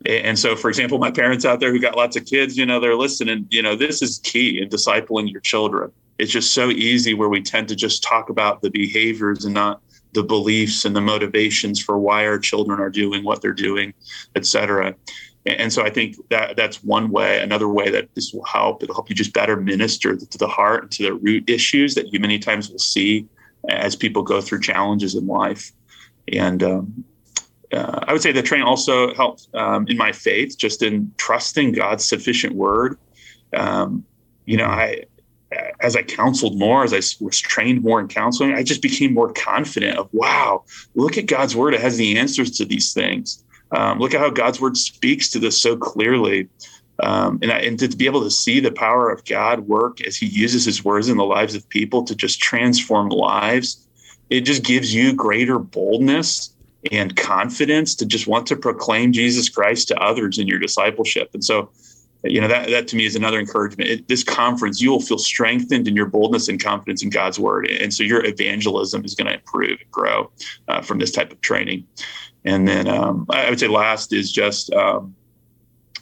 And 0.06 0.38
so, 0.38 0.54
for 0.54 0.68
example, 0.68 0.98
my 0.98 1.10
parents 1.10 1.44
out 1.44 1.60
there 1.60 1.72
who 1.72 1.78
got 1.78 1.96
lots 1.96 2.16
of 2.16 2.26
kids, 2.26 2.58
you 2.58 2.66
know, 2.66 2.78
they're 2.78 2.94
listening. 2.96 3.46
You 3.50 3.62
know, 3.62 3.74
this 3.74 4.02
is 4.02 4.18
key 4.22 4.60
in 4.60 4.68
discipling 4.68 5.30
your 5.30 5.40
children. 5.40 5.90
It's 6.18 6.30
just 6.30 6.52
so 6.52 6.70
easy 6.70 7.14
where 7.14 7.28
we 7.28 7.40
tend 7.40 7.68
to 7.68 7.76
just 7.76 8.02
talk 8.02 8.28
about 8.28 8.60
the 8.60 8.70
behaviors 8.70 9.44
and 9.44 9.54
not 9.54 9.80
the 10.12 10.22
beliefs 10.22 10.84
and 10.84 10.94
the 10.94 11.00
motivations 11.00 11.82
for 11.82 11.98
why 11.98 12.26
our 12.26 12.38
children 12.38 12.80
are 12.80 12.90
doing 12.90 13.24
what 13.24 13.40
they're 13.40 13.52
doing, 13.52 13.94
et 14.36 14.46
cetera. 14.46 14.94
And 15.46 15.72
so 15.72 15.82
I 15.82 15.90
think 15.90 16.16
that 16.30 16.56
that's 16.56 16.84
one 16.84 17.10
way. 17.10 17.40
Another 17.40 17.68
way 17.68 17.90
that 17.90 18.14
this 18.14 18.32
will 18.32 18.44
help, 18.44 18.82
it'll 18.82 18.94
help 18.94 19.10
you 19.10 19.16
just 19.16 19.32
better 19.32 19.56
minister 19.56 20.16
to 20.16 20.38
the 20.38 20.46
heart 20.46 20.82
and 20.82 20.92
to 20.92 21.02
the 21.02 21.14
root 21.14 21.50
issues 21.50 21.94
that 21.96 22.12
you 22.12 22.20
many 22.20 22.38
times 22.38 22.70
will 22.70 22.78
see 22.78 23.26
as 23.68 23.96
people 23.96 24.22
go 24.22 24.40
through 24.40 24.60
challenges 24.60 25.14
in 25.14 25.26
life. 25.26 25.72
And 26.32 26.62
um, 26.62 27.04
uh, 27.74 28.00
I 28.06 28.12
would 28.12 28.22
say 28.22 28.32
the 28.32 28.42
training 28.42 28.66
also 28.66 29.14
helped 29.14 29.48
um, 29.54 29.86
in 29.88 29.96
my 29.96 30.12
faith, 30.12 30.56
just 30.58 30.82
in 30.82 31.12
trusting 31.16 31.72
God's 31.72 32.04
sufficient 32.04 32.54
word. 32.54 32.98
Um, 33.52 34.04
you 34.46 34.56
know, 34.56 34.66
I 34.66 35.04
as 35.80 35.96
I 35.96 36.02
counseled 36.02 36.58
more, 36.58 36.84
as 36.84 36.92
I 36.92 37.24
was 37.24 37.38
trained 37.40 37.82
more 37.82 38.00
in 38.00 38.08
counseling, 38.08 38.54
I 38.54 38.62
just 38.62 38.82
became 38.82 39.14
more 39.14 39.32
confident 39.32 39.98
of, 39.98 40.08
wow, 40.12 40.64
look 40.94 41.18
at 41.18 41.26
God's 41.26 41.54
word. 41.54 41.74
It 41.74 41.80
has 41.80 41.96
the 41.96 42.18
answers 42.18 42.50
to 42.52 42.64
these 42.64 42.92
things. 42.92 43.44
Um, 43.70 43.98
look 43.98 44.14
at 44.14 44.20
how 44.20 44.30
God's 44.30 44.60
word 44.60 44.76
speaks 44.76 45.28
to 45.30 45.38
this 45.38 45.60
so 45.60 45.76
clearly. 45.76 46.48
Um, 47.02 47.38
and, 47.42 47.50
I, 47.50 47.58
and 47.58 47.78
to 47.80 47.88
be 47.88 48.06
able 48.06 48.22
to 48.22 48.30
see 48.30 48.60
the 48.60 48.70
power 48.70 49.10
of 49.10 49.24
God 49.24 49.60
work 49.60 50.00
as 50.02 50.16
he 50.16 50.26
uses 50.26 50.64
his 50.64 50.84
words 50.84 51.08
in 51.08 51.16
the 51.16 51.24
lives 51.24 51.54
of 51.54 51.68
people 51.68 52.04
to 52.04 52.14
just 52.14 52.40
transform 52.40 53.08
lives, 53.08 53.86
it 54.30 54.42
just 54.42 54.62
gives 54.62 54.94
you 54.94 55.12
greater 55.12 55.58
boldness 55.58 56.53
and 56.92 57.16
confidence 57.16 57.94
to 57.96 58.06
just 58.06 58.26
want 58.26 58.46
to 58.48 58.56
proclaim 58.56 59.12
Jesus 59.12 59.48
Christ 59.48 59.88
to 59.88 59.98
others 59.98 60.38
in 60.38 60.46
your 60.46 60.58
discipleship. 60.58 61.30
And 61.34 61.44
so, 61.44 61.70
you 62.24 62.40
know, 62.40 62.48
that, 62.48 62.68
that 62.70 62.88
to 62.88 62.96
me 62.96 63.04
is 63.04 63.16
another 63.16 63.38
encouragement. 63.38 63.90
It, 63.90 64.08
this 64.08 64.24
conference, 64.24 64.80
you 64.80 64.90
will 64.90 65.00
feel 65.00 65.18
strengthened 65.18 65.86
in 65.88 65.96
your 65.96 66.06
boldness 66.06 66.48
and 66.48 66.62
confidence 66.62 67.02
in 67.02 67.10
God's 67.10 67.38
word. 67.38 67.68
And 67.68 67.92
so 67.92 68.02
your 68.02 68.24
evangelism 68.24 69.04
is 69.04 69.14
going 69.14 69.28
to 69.28 69.34
improve 69.34 69.78
and 69.80 69.90
grow 69.90 70.30
uh, 70.68 70.80
from 70.80 70.98
this 70.98 71.10
type 71.10 71.32
of 71.32 71.40
training. 71.40 71.86
And 72.44 72.68
then 72.68 72.88
um, 72.88 73.26
I 73.30 73.48
would 73.48 73.60
say 73.60 73.68
last 73.68 74.12
is 74.12 74.30
just, 74.32 74.72
um, 74.72 75.14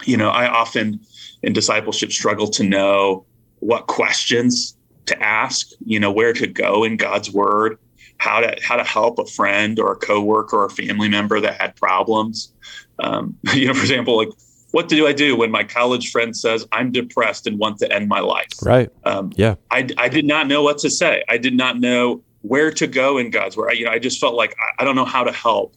you 0.04 0.16
know, 0.16 0.30
I 0.30 0.48
often 0.48 1.00
in 1.42 1.52
discipleship 1.52 2.12
struggle 2.12 2.48
to 2.48 2.64
know 2.64 3.24
what 3.60 3.86
questions 3.86 4.76
to 5.06 5.20
ask, 5.22 5.70
you 5.84 5.98
know, 6.00 6.10
where 6.10 6.32
to 6.32 6.46
go 6.46 6.84
in 6.84 6.96
God's 6.96 7.30
word 7.30 7.78
how 8.22 8.38
to 8.38 8.56
how 8.62 8.76
to 8.76 8.84
help 8.84 9.18
a 9.18 9.26
friend 9.26 9.80
or 9.80 9.92
a 9.92 9.96
coworker 9.96 10.58
or 10.58 10.66
a 10.66 10.70
family 10.70 11.08
member 11.08 11.40
that 11.40 11.60
had 11.60 11.74
problems. 11.74 12.52
Um, 13.00 13.36
you 13.54 13.66
know, 13.66 13.74
for 13.74 13.80
example, 13.80 14.16
like 14.16 14.28
what 14.70 14.88
do 14.88 15.08
I 15.08 15.12
do 15.12 15.36
when 15.36 15.50
my 15.50 15.64
college 15.64 16.12
friend 16.12 16.34
says 16.36 16.66
I'm 16.70 16.92
depressed 16.92 17.48
and 17.48 17.58
want 17.58 17.78
to 17.80 17.92
end 17.92 18.08
my 18.08 18.20
life? 18.20 18.48
Right. 18.62 18.90
Um, 19.04 19.32
yeah. 19.34 19.56
I, 19.70 19.88
I 19.98 20.08
did 20.08 20.24
not 20.24 20.46
know 20.46 20.62
what 20.62 20.78
to 20.78 20.88
say. 20.88 21.24
I 21.28 21.36
did 21.36 21.54
not 21.54 21.80
know 21.80 22.22
where 22.42 22.70
to 22.70 22.86
go 22.86 23.18
in 23.18 23.30
God's 23.30 23.56
word. 23.56 23.70
I, 23.70 23.72
you 23.72 23.84
know, 23.84 23.90
I 23.90 23.98
just 23.98 24.20
felt 24.20 24.34
like 24.34 24.54
I, 24.58 24.82
I 24.82 24.84
don't 24.84 24.96
know 24.96 25.04
how 25.04 25.24
to 25.24 25.32
help 25.32 25.74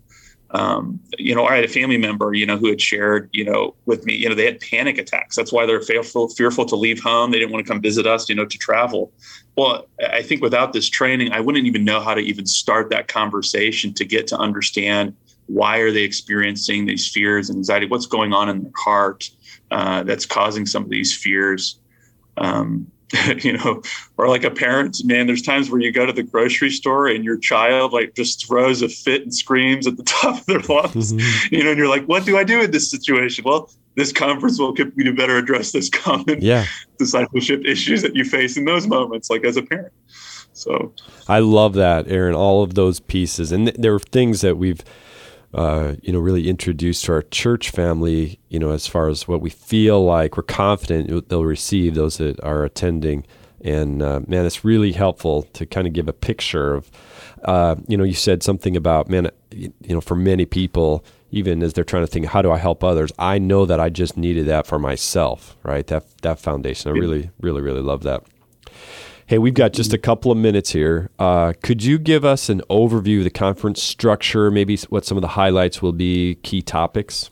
um, 0.51 0.99
you 1.17 1.33
know, 1.33 1.45
I 1.45 1.55
had 1.55 1.65
a 1.65 1.69
family 1.69 1.97
member, 1.97 2.33
you 2.33 2.45
know, 2.45 2.57
who 2.57 2.69
had 2.69 2.79
shared, 2.79 3.29
you 3.33 3.43
know, 3.43 3.75
with 3.85 4.05
me, 4.05 4.15
you 4.15 4.29
know, 4.29 4.35
they 4.35 4.45
had 4.45 4.59
panic 4.59 4.97
attacks. 4.97 5.35
That's 5.35 5.51
why 5.51 5.65
they're 5.65 5.81
fearful, 5.81 6.29
fearful 6.29 6.65
to 6.65 6.75
leave 6.75 7.01
home. 7.01 7.31
They 7.31 7.39
didn't 7.39 7.51
want 7.51 7.65
to 7.65 7.71
come 7.71 7.81
visit 7.81 8.05
us, 8.05 8.29
you 8.29 8.35
know, 8.35 8.45
to 8.45 8.57
travel. 8.57 9.11
Well, 9.57 9.87
I 10.01 10.21
think 10.21 10.41
without 10.41 10.73
this 10.73 10.87
training, 10.87 11.31
I 11.31 11.39
wouldn't 11.39 11.65
even 11.65 11.83
know 11.83 11.99
how 11.99 12.13
to 12.13 12.21
even 12.21 12.45
start 12.45 12.89
that 12.91 13.07
conversation 13.07 13.93
to 13.95 14.05
get 14.05 14.27
to 14.27 14.37
understand 14.37 15.15
why 15.47 15.77
are 15.77 15.91
they 15.91 16.03
experiencing 16.03 16.85
these 16.85 17.09
fears 17.09 17.49
and 17.49 17.57
anxiety? 17.57 17.85
What's 17.85 18.07
going 18.07 18.33
on 18.33 18.49
in 18.49 18.63
their 18.63 18.71
heart 18.75 19.29
uh, 19.71 20.03
that's 20.03 20.25
causing 20.25 20.65
some 20.65 20.83
of 20.83 20.89
these 20.89 21.15
fears? 21.15 21.79
Um, 22.37 22.91
you 23.37 23.53
know, 23.53 23.81
or 24.17 24.27
like 24.27 24.43
a 24.43 24.51
parent, 24.51 24.97
man, 25.05 25.27
there's 25.27 25.41
times 25.41 25.69
where 25.69 25.79
you 25.79 25.91
go 25.91 26.05
to 26.05 26.13
the 26.13 26.23
grocery 26.23 26.71
store 26.71 27.07
and 27.07 27.23
your 27.23 27.37
child 27.37 27.93
like 27.93 28.15
just 28.15 28.47
throws 28.47 28.81
a 28.81 28.89
fit 28.89 29.21
and 29.21 29.33
screams 29.33 29.85
at 29.85 29.97
the 29.97 30.03
top 30.03 30.39
of 30.39 30.45
their 30.45 30.59
lungs, 30.59 31.13
mm-hmm. 31.13 31.55
you 31.55 31.63
know, 31.63 31.69
and 31.69 31.77
you're 31.77 31.89
like, 31.89 32.05
what 32.05 32.25
do 32.25 32.37
I 32.37 32.43
do 32.43 32.61
in 32.61 32.71
this 32.71 32.89
situation? 32.89 33.43
Well, 33.45 33.69
this 33.95 34.11
conference 34.11 34.59
will 34.59 34.75
help 34.75 34.93
you 34.95 35.03
to 35.03 35.13
better 35.13 35.37
address 35.37 35.71
those 35.71 35.89
common 35.93 36.39
yeah. 36.41 36.65
discipleship 36.97 37.63
issues 37.65 38.01
that 38.01 38.15
you 38.15 38.25
face 38.25 38.57
in 38.57 38.65
those 38.65 38.87
moments, 38.87 39.29
like 39.29 39.45
as 39.45 39.57
a 39.57 39.61
parent. 39.61 39.93
So 40.53 40.93
I 41.27 41.39
love 41.39 41.73
that, 41.73 42.07
Aaron, 42.07 42.33
all 42.33 42.63
of 42.63 42.75
those 42.75 42.99
pieces. 42.99 43.51
And 43.51 43.67
th- 43.67 43.77
there 43.77 43.93
are 43.93 43.99
things 43.99 44.41
that 44.41 44.57
we've, 44.57 44.81
uh, 45.55 45.95
you 46.01 46.11
know, 46.11 46.19
really 46.19 46.49
introduced 46.49 47.05
to 47.05 47.13
our 47.13 47.21
church 47.21 47.69
family, 47.69 48.37
you 48.49 48.59
know, 48.59 48.71
as 48.71 48.87
far 48.87 49.07
as 49.07 49.25
what 49.25 49.39
we 49.39 49.49
feel 49.49 50.03
like 50.03 50.35
we're 50.35 50.43
confident 50.43 51.29
they'll 51.29 51.45
receive 51.45 51.95
those 51.95 52.17
that 52.17 52.37
are 52.43 52.65
attending. 52.65 53.25
And 53.61 54.01
uh, 54.01 54.19
man, 54.27 54.45
it's 54.45 54.65
really 54.65 54.91
helpful 54.91 55.43
to 55.53 55.65
kind 55.65 55.87
of 55.87 55.93
give 55.93 56.09
a 56.09 56.13
picture 56.13 56.73
of, 56.73 56.91
uh, 57.45 57.75
you 57.87 57.95
know, 57.95 58.03
you 58.03 58.13
said 58.13 58.43
something 58.43 58.75
about, 58.75 59.07
man, 59.07 59.31
you 59.51 59.71
know, 59.81 60.01
for 60.01 60.15
many 60.15 60.45
people, 60.45 61.05
even 61.31 61.63
as 61.63 61.71
they're 61.71 61.85
trying 61.85 62.03
to 62.03 62.11
think, 62.11 62.25
how 62.25 62.41
do 62.41 62.51
I 62.51 62.57
help 62.57 62.83
others? 62.83 63.13
I 63.17 63.39
know 63.39 63.65
that 63.65 63.79
I 63.79 63.89
just 63.89 64.17
needed 64.17 64.47
that 64.47 64.67
for 64.67 64.77
myself, 64.77 65.55
right? 65.63 65.87
That 65.87 66.03
that 66.21 66.37
foundation. 66.37 66.91
I 66.91 66.95
really, 66.95 67.29
really, 67.39 67.61
really 67.61 67.81
love 67.81 68.03
that. 68.03 68.23
Hey, 69.27 69.39
we've 69.39 69.55
got 69.55 69.73
just 69.73 69.91
a 69.91 69.97
couple 69.97 70.31
of 70.31 70.37
minutes 70.37 70.71
here. 70.71 71.09
Uh, 71.17 71.53
could 71.63 71.83
you 71.83 71.97
give 71.97 72.23
us 72.23 72.47
an 72.47 72.61
overview 72.69 73.19
of 73.19 73.23
the 73.23 73.31
conference 73.31 73.81
structure, 73.81 74.51
maybe 74.51 74.77
what 74.89 75.03
some 75.03 75.17
of 75.17 75.23
the 75.23 75.29
highlights 75.29 75.81
will 75.81 75.93
be, 75.93 76.35
key 76.43 76.61
topics? 76.61 77.31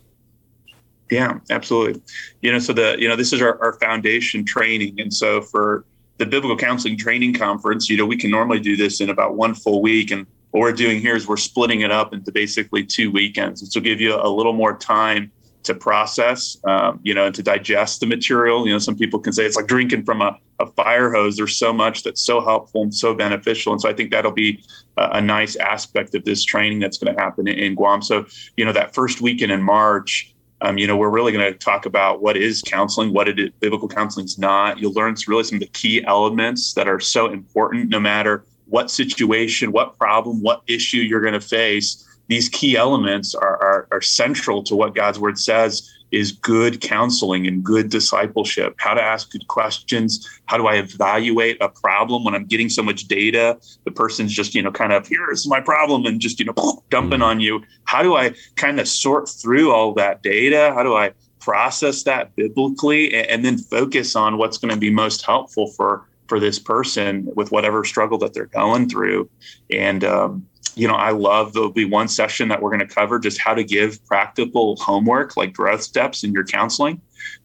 Yeah, 1.11 1.37
absolutely. 1.51 2.01
You 2.41 2.51
know, 2.51 2.57
so 2.57 2.73
the 2.73 2.95
you 2.97 3.07
know 3.07 3.15
this 3.15 3.31
is 3.31 3.43
our, 3.43 3.61
our 3.61 3.73
foundation 3.73 4.43
training, 4.43 4.99
and 4.99 5.13
so 5.13 5.41
for 5.41 5.85
the 6.17 6.25
biblical 6.25 6.57
counseling 6.57 6.97
training 6.97 7.35
conference, 7.35 7.87
you 7.91 7.97
know, 7.97 8.07
we 8.07 8.17
can 8.17 8.31
normally 8.31 8.59
do 8.59 8.75
this 8.75 8.99
in 8.99 9.11
about 9.11 9.35
one 9.35 9.53
full 9.53 9.79
week, 9.83 10.09
and 10.09 10.25
what 10.49 10.61
we're 10.61 10.71
doing 10.71 10.99
here 10.99 11.15
is 11.15 11.27
we're 11.27 11.37
splitting 11.37 11.81
it 11.81 11.91
up 11.91 12.11
into 12.11 12.31
basically 12.31 12.83
two 12.83 13.11
weekends, 13.11 13.61
which 13.61 13.75
will 13.75 13.83
give 13.83 14.01
you 14.01 14.15
a 14.15 14.27
little 14.27 14.53
more 14.53 14.75
time 14.75 15.31
to 15.63 15.73
process, 15.73 16.57
um, 16.65 16.99
you 17.03 17.13
know, 17.13 17.25
and 17.25 17.35
to 17.35 17.43
digest 17.43 17.99
the 17.99 18.05
material. 18.05 18.65
You 18.65 18.73
know, 18.73 18.79
some 18.79 18.95
people 18.95 19.19
can 19.19 19.33
say 19.33 19.45
it's 19.45 19.55
like 19.55 19.67
drinking 19.67 20.03
from 20.03 20.21
a, 20.21 20.37
a 20.59 20.67
fire 20.67 21.11
hose. 21.11 21.37
There's 21.37 21.57
so 21.57 21.73
much 21.73 22.03
that's 22.03 22.21
so 22.21 22.41
helpful 22.41 22.83
and 22.83 22.93
so 22.93 23.13
beneficial. 23.13 23.71
And 23.71 23.81
so 23.81 23.89
I 23.89 23.93
think 23.93 24.11
that'll 24.11 24.31
be 24.31 24.63
a, 24.97 25.09
a 25.13 25.21
nice 25.21 25.55
aspect 25.55 26.15
of 26.15 26.25
this 26.25 26.43
training 26.43 26.79
that's 26.79 26.97
going 26.97 27.15
to 27.15 27.21
happen 27.21 27.47
in, 27.47 27.57
in, 27.57 27.75
Guam. 27.75 28.01
So, 28.01 28.25
you 28.57 28.65
know, 28.65 28.73
that 28.73 28.93
first 28.93 29.21
weekend 29.21 29.51
in 29.51 29.61
March, 29.61 30.33
um, 30.61 30.77
you 30.77 30.87
know, 30.87 30.95
we're 30.95 31.09
really 31.09 31.31
going 31.31 31.51
to 31.51 31.57
talk 31.57 31.85
about 31.85 32.21
what 32.21 32.37
is 32.37 32.61
counseling, 32.61 33.13
what 33.13 33.27
it 33.27 33.39
is, 33.39 33.49
biblical 33.59 33.87
counseling 33.87 34.25
is 34.25 34.37
not. 34.37 34.79
You'll 34.79 34.93
learn 34.93 35.15
really 35.27 35.43
some 35.43 35.57
of 35.57 35.61
the 35.61 35.67
key 35.67 36.03
elements 36.05 36.73
that 36.73 36.87
are 36.87 36.99
so 36.99 37.31
important 37.31 37.89
no 37.89 37.99
matter 37.99 38.45
what 38.67 38.89
situation, 38.89 39.71
what 39.71 39.97
problem, 39.97 40.41
what 40.41 40.61
issue 40.67 40.97
you're 40.97 41.21
going 41.21 41.33
to 41.33 41.41
face 41.41 42.07
these 42.33 42.49
key 42.49 42.75
elements 42.75 43.35
are, 43.35 43.57
are, 43.61 43.87
are 43.91 44.01
central 44.01 44.63
to 44.63 44.75
what 44.75 44.95
God's 44.95 45.19
word 45.19 45.37
says 45.37 45.87
is 46.11 46.31
good 46.31 46.81
counseling 46.81 47.45
and 47.45 47.63
good 47.63 47.89
discipleship. 47.89 48.73
How 48.77 48.95
to 48.95 49.01
ask 49.01 49.31
good 49.31 49.47
questions. 49.47 50.27
How 50.45 50.57
do 50.57 50.65
I 50.65 50.77
evaluate 50.77 51.57
a 51.61 51.69
problem 51.69 52.23
when 52.23 52.33
I'm 52.33 52.45
getting 52.45 52.69
so 52.69 52.81
much 52.81 53.07
data? 53.07 53.59
The 53.83 53.91
person's 53.91 54.33
just, 54.33 54.55
you 54.55 54.63
know, 54.63 54.71
kind 54.71 54.93
of, 54.93 55.07
here's 55.07 55.47
my 55.47 55.59
problem 55.59 56.07
and 56.07 56.19
just, 56.19 56.39
you 56.39 56.45
know, 56.45 56.81
dumping 56.89 57.19
mm-hmm. 57.19 57.23
on 57.23 57.39
you. 57.39 57.61
How 57.83 58.01
do 58.01 58.15
I 58.15 58.33
kind 58.55 58.79
of 58.79 58.87
sort 58.87 59.29
through 59.29 59.71
all 59.71 59.93
that 59.93 60.23
data? 60.23 60.71
How 60.73 60.81
do 60.81 60.95
I 60.95 61.13
process 61.39 62.01
that 62.03 62.35
biblically 62.35 63.13
and, 63.13 63.27
and 63.27 63.45
then 63.45 63.59
focus 63.59 64.15
on 64.15 64.39
what's 64.39 64.57
going 64.57 64.73
to 64.73 64.79
be 64.79 64.89
most 64.89 65.23
helpful 65.23 65.67
for 65.67 66.07
for 66.29 66.39
this 66.39 66.57
person 66.57 67.27
with 67.35 67.51
whatever 67.51 67.83
struggle 67.83 68.17
that 68.19 68.33
they're 68.33 68.47
going 68.47 68.89
through? 68.89 69.29
And 69.69 70.03
um, 70.03 70.47
you 70.75 70.87
know, 70.87 70.95
I 70.95 71.11
love 71.11 71.53
there'll 71.53 71.71
be 71.71 71.85
one 71.85 72.07
session 72.07 72.47
that 72.49 72.61
we're 72.61 72.69
going 72.69 72.87
to 72.87 72.93
cover 72.93 73.19
just 73.19 73.39
how 73.39 73.53
to 73.53 73.63
give 73.63 74.03
practical 74.05 74.75
homework 74.77 75.37
like 75.37 75.53
growth 75.53 75.83
steps 75.83 76.23
in 76.23 76.31
your 76.31 76.45
counseling. 76.45 77.01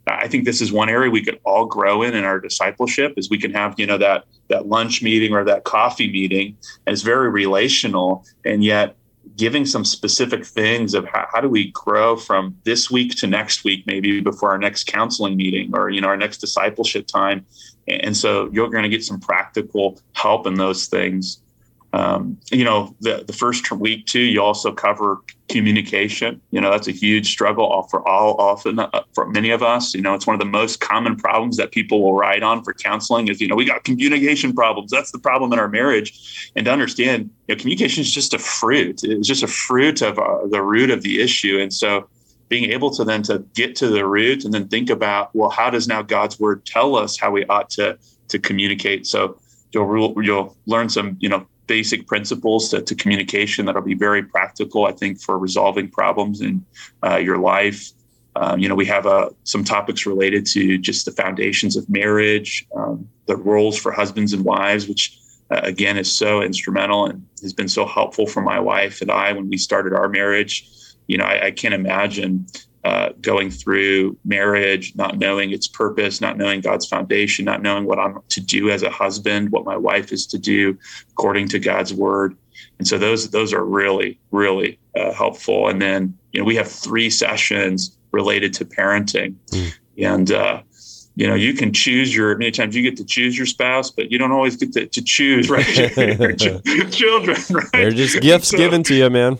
I 0.06 0.28
think 0.28 0.44
this 0.44 0.60
is 0.60 0.72
one 0.72 0.88
area 0.88 1.10
we 1.10 1.24
could 1.24 1.38
all 1.44 1.66
grow 1.66 2.02
in 2.02 2.14
in 2.14 2.24
our 2.24 2.40
discipleship 2.40 3.14
is 3.16 3.28
we 3.28 3.38
can 3.38 3.52
have, 3.52 3.74
you 3.78 3.86
know, 3.86 3.98
that 3.98 4.24
that 4.48 4.66
lunch 4.66 5.02
meeting 5.02 5.34
or 5.34 5.44
that 5.44 5.64
coffee 5.64 6.10
meeting 6.10 6.56
is 6.86 7.02
very 7.02 7.28
relational 7.28 8.24
and 8.44 8.64
yet 8.64 8.96
giving 9.36 9.66
some 9.66 9.84
specific 9.84 10.44
things 10.44 10.94
of 10.94 11.04
how, 11.06 11.26
how 11.32 11.40
do 11.40 11.48
we 11.48 11.70
grow 11.72 12.16
from 12.16 12.56
this 12.64 12.90
week 12.90 13.14
to 13.16 13.26
next 13.26 13.62
week 13.62 13.86
maybe 13.86 14.20
before 14.20 14.50
our 14.50 14.58
next 14.58 14.86
counseling 14.86 15.36
meeting 15.36 15.70
or 15.74 15.90
you 15.90 16.00
know 16.00 16.08
our 16.08 16.16
next 16.16 16.38
discipleship 16.38 17.06
time 17.06 17.44
and 17.86 18.16
so 18.16 18.48
you're 18.52 18.70
going 18.70 18.82
to 18.82 18.88
get 18.88 19.04
some 19.04 19.20
practical 19.20 20.00
help 20.14 20.46
in 20.46 20.54
those 20.54 20.86
things 20.86 21.42
um, 21.92 22.38
you 22.50 22.64
know, 22.64 22.94
the, 23.00 23.24
the 23.26 23.32
first 23.32 23.70
week 23.72 24.06
too, 24.06 24.20
you 24.20 24.42
also 24.42 24.72
cover 24.72 25.22
communication. 25.48 26.40
You 26.50 26.60
know, 26.60 26.70
that's 26.70 26.88
a 26.88 26.92
huge 26.92 27.30
struggle 27.30 27.82
for 27.90 28.06
all 28.06 28.38
often 28.38 28.78
uh, 28.78 28.90
for 29.14 29.26
many 29.26 29.50
of 29.50 29.62
us. 29.62 29.94
You 29.94 30.02
know, 30.02 30.12
it's 30.14 30.26
one 30.26 30.34
of 30.34 30.40
the 30.40 30.46
most 30.46 30.80
common 30.80 31.16
problems 31.16 31.56
that 31.56 31.72
people 31.72 32.02
will 32.02 32.14
write 32.14 32.42
on 32.42 32.62
for 32.62 32.74
counseling 32.74 33.28
is, 33.28 33.40
you 33.40 33.48
know, 33.48 33.56
we 33.56 33.64
got 33.64 33.84
communication 33.84 34.52
problems. 34.52 34.90
That's 34.90 35.12
the 35.12 35.18
problem 35.18 35.52
in 35.52 35.58
our 35.58 35.68
marriage. 35.68 36.52
And 36.54 36.66
to 36.66 36.72
understand, 36.72 37.30
you 37.46 37.54
know, 37.54 37.58
communication 37.58 38.02
is 38.02 38.12
just 38.12 38.34
a 38.34 38.38
fruit. 38.38 39.02
It's 39.02 39.26
just 39.26 39.42
a 39.42 39.48
fruit 39.48 40.02
of 40.02 40.18
uh, 40.18 40.46
the 40.46 40.62
root 40.62 40.90
of 40.90 41.02
the 41.02 41.22
issue. 41.22 41.58
And 41.58 41.72
so 41.72 42.06
being 42.50 42.70
able 42.70 42.90
to 42.90 43.04
then 43.04 43.22
to 43.22 43.38
get 43.54 43.76
to 43.76 43.88
the 43.88 44.06
root 44.06 44.44
and 44.44 44.52
then 44.52 44.68
think 44.68 44.90
about, 44.90 45.34
well, 45.34 45.50
how 45.50 45.70
does 45.70 45.88
now 45.88 46.02
God's 46.02 46.38
word 46.38 46.66
tell 46.66 46.96
us 46.96 47.18
how 47.18 47.30
we 47.30 47.46
ought 47.46 47.70
to 47.70 47.98
to 48.28 48.38
communicate? 48.38 49.06
So 49.06 49.38
you'll 49.72 50.22
you'll 50.22 50.56
learn 50.66 50.90
some, 50.90 51.16
you 51.20 51.30
know, 51.30 51.46
basic 51.68 52.08
principles 52.08 52.70
to, 52.70 52.82
to, 52.82 52.94
communication 52.96 53.66
that'll 53.66 53.82
be 53.82 53.94
very 53.94 54.24
practical, 54.24 54.86
I 54.86 54.92
think, 54.92 55.20
for 55.20 55.38
resolving 55.38 55.88
problems 55.88 56.40
in 56.40 56.64
uh, 57.06 57.16
your 57.16 57.38
life. 57.38 57.92
Um, 58.34 58.58
you 58.58 58.68
know, 58.68 58.74
we 58.74 58.86
have 58.86 59.06
uh, 59.06 59.30
some 59.44 59.62
topics 59.62 60.06
related 60.06 60.46
to 60.46 60.78
just 60.78 61.04
the 61.04 61.12
foundations 61.12 61.76
of 61.76 61.88
marriage, 61.88 62.66
um, 62.74 63.08
the 63.26 63.36
roles 63.36 63.78
for 63.78 63.92
husbands 63.92 64.32
and 64.32 64.44
wives, 64.44 64.88
which 64.88 65.18
uh, 65.50 65.60
again 65.62 65.96
is 65.96 66.10
so 66.10 66.42
instrumental 66.42 67.06
and 67.06 67.24
has 67.42 67.52
been 67.52 67.68
so 67.68 67.86
helpful 67.86 68.26
for 68.26 68.40
my 68.40 68.58
wife 68.58 69.00
and 69.00 69.10
I 69.10 69.32
when 69.32 69.48
we 69.48 69.56
started 69.56 69.92
our 69.92 70.08
marriage. 70.08 70.68
You 71.06 71.18
know, 71.18 71.24
I, 71.24 71.46
I 71.46 71.50
can't 71.50 71.74
imagine 71.74 72.46
uh, 72.88 73.12
going 73.20 73.50
through 73.50 74.16
marriage, 74.24 74.96
not 74.96 75.18
knowing 75.18 75.52
its 75.52 75.68
purpose, 75.68 76.22
not 76.22 76.38
knowing 76.38 76.62
God's 76.62 76.86
foundation, 76.86 77.44
not 77.44 77.60
knowing 77.60 77.84
what 77.84 77.98
I'm 77.98 78.18
to 78.30 78.40
do 78.40 78.70
as 78.70 78.82
a 78.82 78.88
husband, 78.88 79.50
what 79.50 79.66
my 79.66 79.76
wife 79.76 80.10
is 80.10 80.26
to 80.28 80.38
do 80.38 80.78
according 81.10 81.48
to 81.48 81.58
God's 81.58 81.92
word. 81.92 82.34
And 82.78 82.88
so 82.88 82.96
those 82.96 83.28
those 83.28 83.52
are 83.52 83.62
really 83.62 84.18
really 84.30 84.78
uh, 84.96 85.12
helpful. 85.12 85.68
And 85.68 85.82
then 85.82 86.16
you 86.32 86.40
know 86.40 86.46
we 86.46 86.56
have 86.56 86.66
three 86.66 87.10
sessions 87.10 87.94
related 88.10 88.54
to 88.54 88.64
parenting, 88.64 89.34
mm. 89.50 89.74
and 89.98 90.32
uh, 90.32 90.62
you 91.14 91.26
know 91.26 91.34
you 91.34 91.52
can 91.52 91.74
choose 91.74 92.16
your 92.16 92.38
many 92.38 92.52
times 92.52 92.74
you 92.74 92.82
get 92.82 92.96
to 92.96 93.04
choose 93.04 93.36
your 93.36 93.46
spouse 93.46 93.90
but 93.90 94.10
you 94.10 94.18
don't 94.18 94.32
always 94.32 94.56
get 94.56 94.72
to, 94.72 94.86
to 94.86 95.02
choose 95.02 95.50
right 95.50 95.66
your 96.64 96.88
children 96.90 97.36
right 97.50 97.72
they're 97.72 97.90
just 97.90 98.20
gifts 98.20 98.48
so, 98.48 98.56
given 98.56 98.82
to 98.84 98.94
you 98.94 99.10
man 99.10 99.36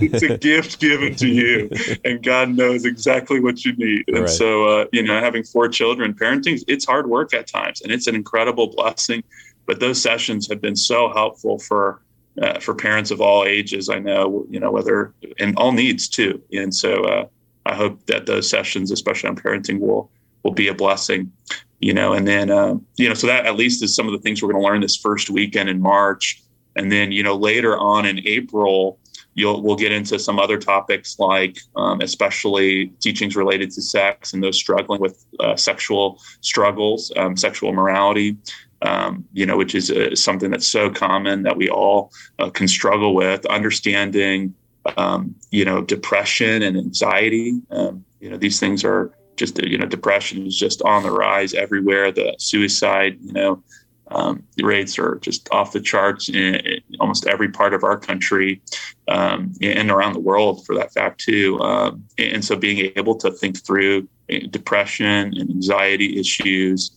it's 0.00 0.22
a 0.22 0.38
gift 0.38 0.80
given 0.80 1.14
to 1.14 1.28
you 1.28 1.70
and 2.04 2.22
god 2.22 2.50
knows 2.50 2.84
exactly 2.84 3.40
what 3.40 3.64
you 3.64 3.74
need. 3.76 4.04
And 4.08 4.20
right. 4.20 4.28
so 4.28 4.64
uh, 4.64 4.86
you 4.92 5.02
know 5.02 5.18
having 5.20 5.42
four 5.42 5.68
children 5.68 6.14
parenting 6.14 6.62
it's 6.68 6.84
hard 6.84 7.08
work 7.08 7.34
at 7.34 7.46
times 7.46 7.82
and 7.82 7.92
it's 7.92 8.06
an 8.06 8.14
incredible 8.14 8.68
blessing 8.68 9.22
but 9.66 9.80
those 9.80 10.00
sessions 10.00 10.48
have 10.48 10.60
been 10.60 10.76
so 10.76 11.12
helpful 11.12 11.58
for 11.58 12.02
uh, 12.40 12.60
for 12.60 12.74
parents 12.74 13.10
of 13.10 13.20
all 13.20 13.44
ages 13.44 13.88
i 13.88 13.98
know 13.98 14.46
you 14.50 14.60
know 14.60 14.70
whether 14.70 15.14
and 15.38 15.56
all 15.56 15.72
needs 15.72 16.08
too. 16.08 16.42
And 16.52 16.74
so 16.74 17.04
uh, 17.04 17.26
i 17.64 17.74
hope 17.74 18.04
that 18.06 18.26
those 18.26 18.48
sessions 18.48 18.90
especially 18.90 19.30
on 19.30 19.36
parenting 19.36 19.80
will 19.80 20.10
will 20.42 20.52
be 20.52 20.68
a 20.68 20.74
blessing 20.74 21.32
you 21.80 21.92
know 21.92 22.12
and 22.12 22.26
then 22.26 22.50
uh, 22.50 22.74
you 22.96 23.08
know 23.08 23.14
so 23.14 23.26
that 23.26 23.46
at 23.46 23.56
least 23.56 23.82
is 23.82 23.94
some 23.94 24.06
of 24.06 24.12
the 24.12 24.18
things 24.18 24.42
we're 24.42 24.52
going 24.52 24.62
to 24.62 24.66
learn 24.66 24.80
this 24.80 24.96
first 24.96 25.30
weekend 25.30 25.68
in 25.68 25.80
march. 25.80 26.42
And 26.76 26.92
then 26.92 27.10
you 27.10 27.22
know 27.22 27.36
later 27.36 27.78
on 27.78 28.04
in 28.04 28.20
april 28.26 28.98
you'll 29.36 29.62
we'll 29.62 29.76
get 29.76 29.92
into 29.92 30.18
some 30.18 30.40
other 30.40 30.58
topics 30.58 31.18
like 31.20 31.56
um, 31.76 32.00
especially 32.00 32.86
teachings 33.00 33.36
related 33.36 33.70
to 33.70 33.80
sex 33.80 34.32
and 34.32 34.42
those 34.42 34.56
struggling 34.56 35.00
with 35.00 35.24
uh, 35.38 35.54
sexual 35.54 36.20
struggles 36.40 37.12
um, 37.16 37.36
sexual 37.36 37.72
morality 37.72 38.36
um, 38.82 39.24
you 39.32 39.46
know 39.46 39.56
which 39.56 39.74
is 39.76 39.90
uh, 39.90 40.14
something 40.16 40.50
that's 40.50 40.66
so 40.66 40.90
common 40.90 41.44
that 41.44 41.56
we 41.56 41.68
all 41.70 42.10
uh, 42.40 42.50
can 42.50 42.66
struggle 42.66 43.14
with 43.14 43.46
understanding 43.46 44.52
um, 44.96 45.34
you 45.50 45.64
know 45.64 45.82
depression 45.82 46.62
and 46.62 46.76
anxiety. 46.76 47.60
Um, 47.70 48.04
you 48.20 48.30
know 48.30 48.36
these 48.36 48.60
things 48.60 48.84
are 48.84 49.12
just 49.36 49.62
you 49.62 49.78
know 49.78 49.86
depression 49.86 50.46
is 50.46 50.56
just 50.56 50.82
on 50.82 51.02
the 51.02 51.10
rise 51.10 51.54
everywhere. 51.54 52.12
The 52.12 52.34
suicide 52.38 53.18
you 53.20 53.32
know 53.32 53.62
um, 54.08 54.42
the 54.56 54.64
rates 54.64 54.98
are 54.98 55.16
just 55.16 55.48
off 55.50 55.72
the 55.72 55.80
charts 55.80 56.28
in, 56.28 56.80
almost 57.00 57.26
every 57.26 57.48
part 57.48 57.74
of 57.74 57.82
our 57.82 57.98
country 57.98 58.60
um, 59.08 59.52
and 59.60 59.90
around 59.90 60.12
the 60.12 60.20
world 60.20 60.64
for 60.64 60.74
that 60.76 60.92
fact 60.92 61.20
too. 61.20 61.58
Um, 61.60 62.04
and 62.18 62.44
so 62.44 62.56
being 62.56 62.92
able 62.96 63.16
to 63.16 63.30
think 63.30 63.64
through 63.64 64.08
eh, 64.28 64.46
depression 64.50 65.06
and 65.36 65.50
anxiety 65.50 66.18
issues, 66.18 66.92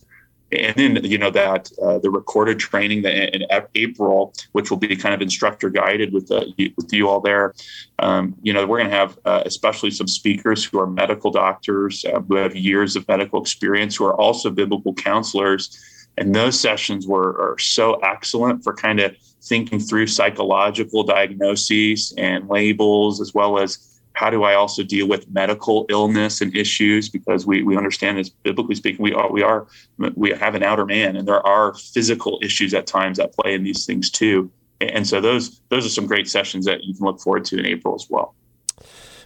and 0.52 0.74
then 0.74 1.04
you 1.04 1.16
know 1.16 1.30
that 1.30 1.70
uh, 1.80 1.98
the 1.98 2.10
recorded 2.10 2.58
training 2.58 3.02
that 3.02 3.34
in 3.34 3.46
April, 3.76 4.34
which 4.52 4.68
will 4.68 4.78
be 4.78 4.96
kind 4.96 5.14
of 5.14 5.22
instructor 5.22 5.70
guided 5.70 6.12
with 6.12 6.26
the, 6.26 6.72
with 6.76 6.92
you 6.92 7.08
all 7.08 7.20
there. 7.20 7.54
Um, 8.00 8.34
you 8.42 8.52
know, 8.52 8.66
we're 8.66 8.78
going 8.78 8.90
to 8.90 8.96
have 8.96 9.16
uh, 9.24 9.44
especially 9.46 9.92
some 9.92 10.08
speakers 10.08 10.64
who 10.64 10.80
are 10.80 10.88
medical 10.88 11.30
doctors 11.30 12.04
uh, 12.04 12.20
who 12.20 12.34
have 12.34 12.56
years 12.56 12.96
of 12.96 13.06
medical 13.06 13.40
experience, 13.40 13.94
who 13.96 14.06
are 14.06 14.20
also 14.20 14.50
biblical 14.50 14.92
counselors 14.92 15.78
and 16.18 16.34
those 16.34 16.58
sessions 16.58 17.06
were 17.06 17.52
are 17.52 17.58
so 17.58 17.94
excellent 17.94 18.62
for 18.62 18.74
kind 18.74 19.00
of 19.00 19.16
thinking 19.42 19.80
through 19.80 20.06
psychological 20.06 21.02
diagnoses 21.02 22.12
and 22.18 22.48
labels, 22.48 23.20
as 23.20 23.32
well 23.32 23.58
as 23.58 24.00
how 24.12 24.28
do 24.28 24.42
I 24.42 24.54
also 24.54 24.82
deal 24.82 25.08
with 25.08 25.30
medical 25.30 25.86
illness 25.88 26.40
and 26.40 26.54
issues? 26.54 27.08
Because 27.08 27.46
we, 27.46 27.62
we 27.62 27.76
understand 27.76 28.18
as 28.18 28.28
biblically 28.28 28.74
speaking, 28.74 29.02
we 29.02 29.14
are 29.14 29.30
we 29.30 29.42
are 29.42 29.66
we 30.14 30.30
have 30.30 30.54
an 30.54 30.62
outer 30.62 30.84
man, 30.84 31.16
and 31.16 31.26
there 31.26 31.46
are 31.46 31.74
physical 31.74 32.38
issues 32.42 32.74
at 32.74 32.86
times 32.86 33.18
that 33.18 33.32
play 33.32 33.54
in 33.54 33.62
these 33.62 33.86
things 33.86 34.10
too. 34.10 34.50
And 34.80 35.06
so 35.06 35.20
those 35.20 35.60
those 35.68 35.86
are 35.86 35.90
some 35.90 36.06
great 36.06 36.28
sessions 36.28 36.66
that 36.66 36.84
you 36.84 36.94
can 36.94 37.06
look 37.06 37.20
forward 37.20 37.44
to 37.46 37.58
in 37.58 37.66
April 37.66 37.94
as 37.94 38.06
well. 38.10 38.34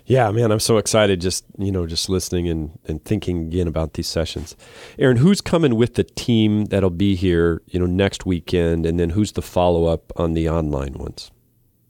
Yeah, 0.06 0.30
man, 0.32 0.52
I'm 0.52 0.60
so 0.60 0.76
excited 0.76 1.22
just, 1.22 1.46
you 1.56 1.72
know, 1.72 1.86
just 1.86 2.10
listening 2.10 2.46
and, 2.48 2.78
and 2.84 3.02
thinking 3.04 3.46
again 3.46 3.66
about 3.66 3.94
these 3.94 4.06
sessions. 4.06 4.54
Aaron, 4.98 5.16
who's 5.16 5.40
coming 5.40 5.76
with 5.76 5.94
the 5.94 6.04
team 6.04 6.66
that'll 6.66 6.90
be 6.90 7.14
here, 7.14 7.62
you 7.68 7.80
know, 7.80 7.86
next 7.86 8.26
weekend? 8.26 8.84
And 8.84 9.00
then 9.00 9.10
who's 9.10 9.32
the 9.32 9.40
follow 9.40 9.86
up 9.86 10.12
on 10.16 10.34
the 10.34 10.48
online 10.48 10.94
ones? 10.94 11.30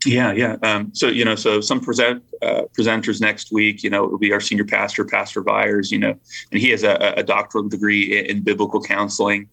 Yeah, 0.07 0.33
yeah. 0.33 0.57
Um, 0.63 0.91
so, 0.95 1.09
you 1.09 1.25
know, 1.25 1.35
so 1.35 1.61
some 1.61 1.81
present, 1.81 2.23
uh, 2.43 2.63
presenters 2.79 3.21
next 3.21 3.51
week, 3.53 3.83
you 3.83 3.91
know, 3.91 4.05
it 4.05 4.11
will 4.11 4.19
be 4.19 4.33
our 4.33 4.41
senior 4.41 4.65
pastor, 4.65 5.05
Pastor 5.05 5.43
Viars, 5.43 5.91
you 5.91 5.99
know, 5.99 6.15
and 6.53 6.61
he 6.61 6.71
has 6.71 6.83
a, 6.83 7.15
a 7.17 7.23
doctoral 7.23 7.69
degree 7.69 8.19
in, 8.19 8.27
in 8.27 8.43
biblical 8.43 8.83
counseling. 8.83 9.49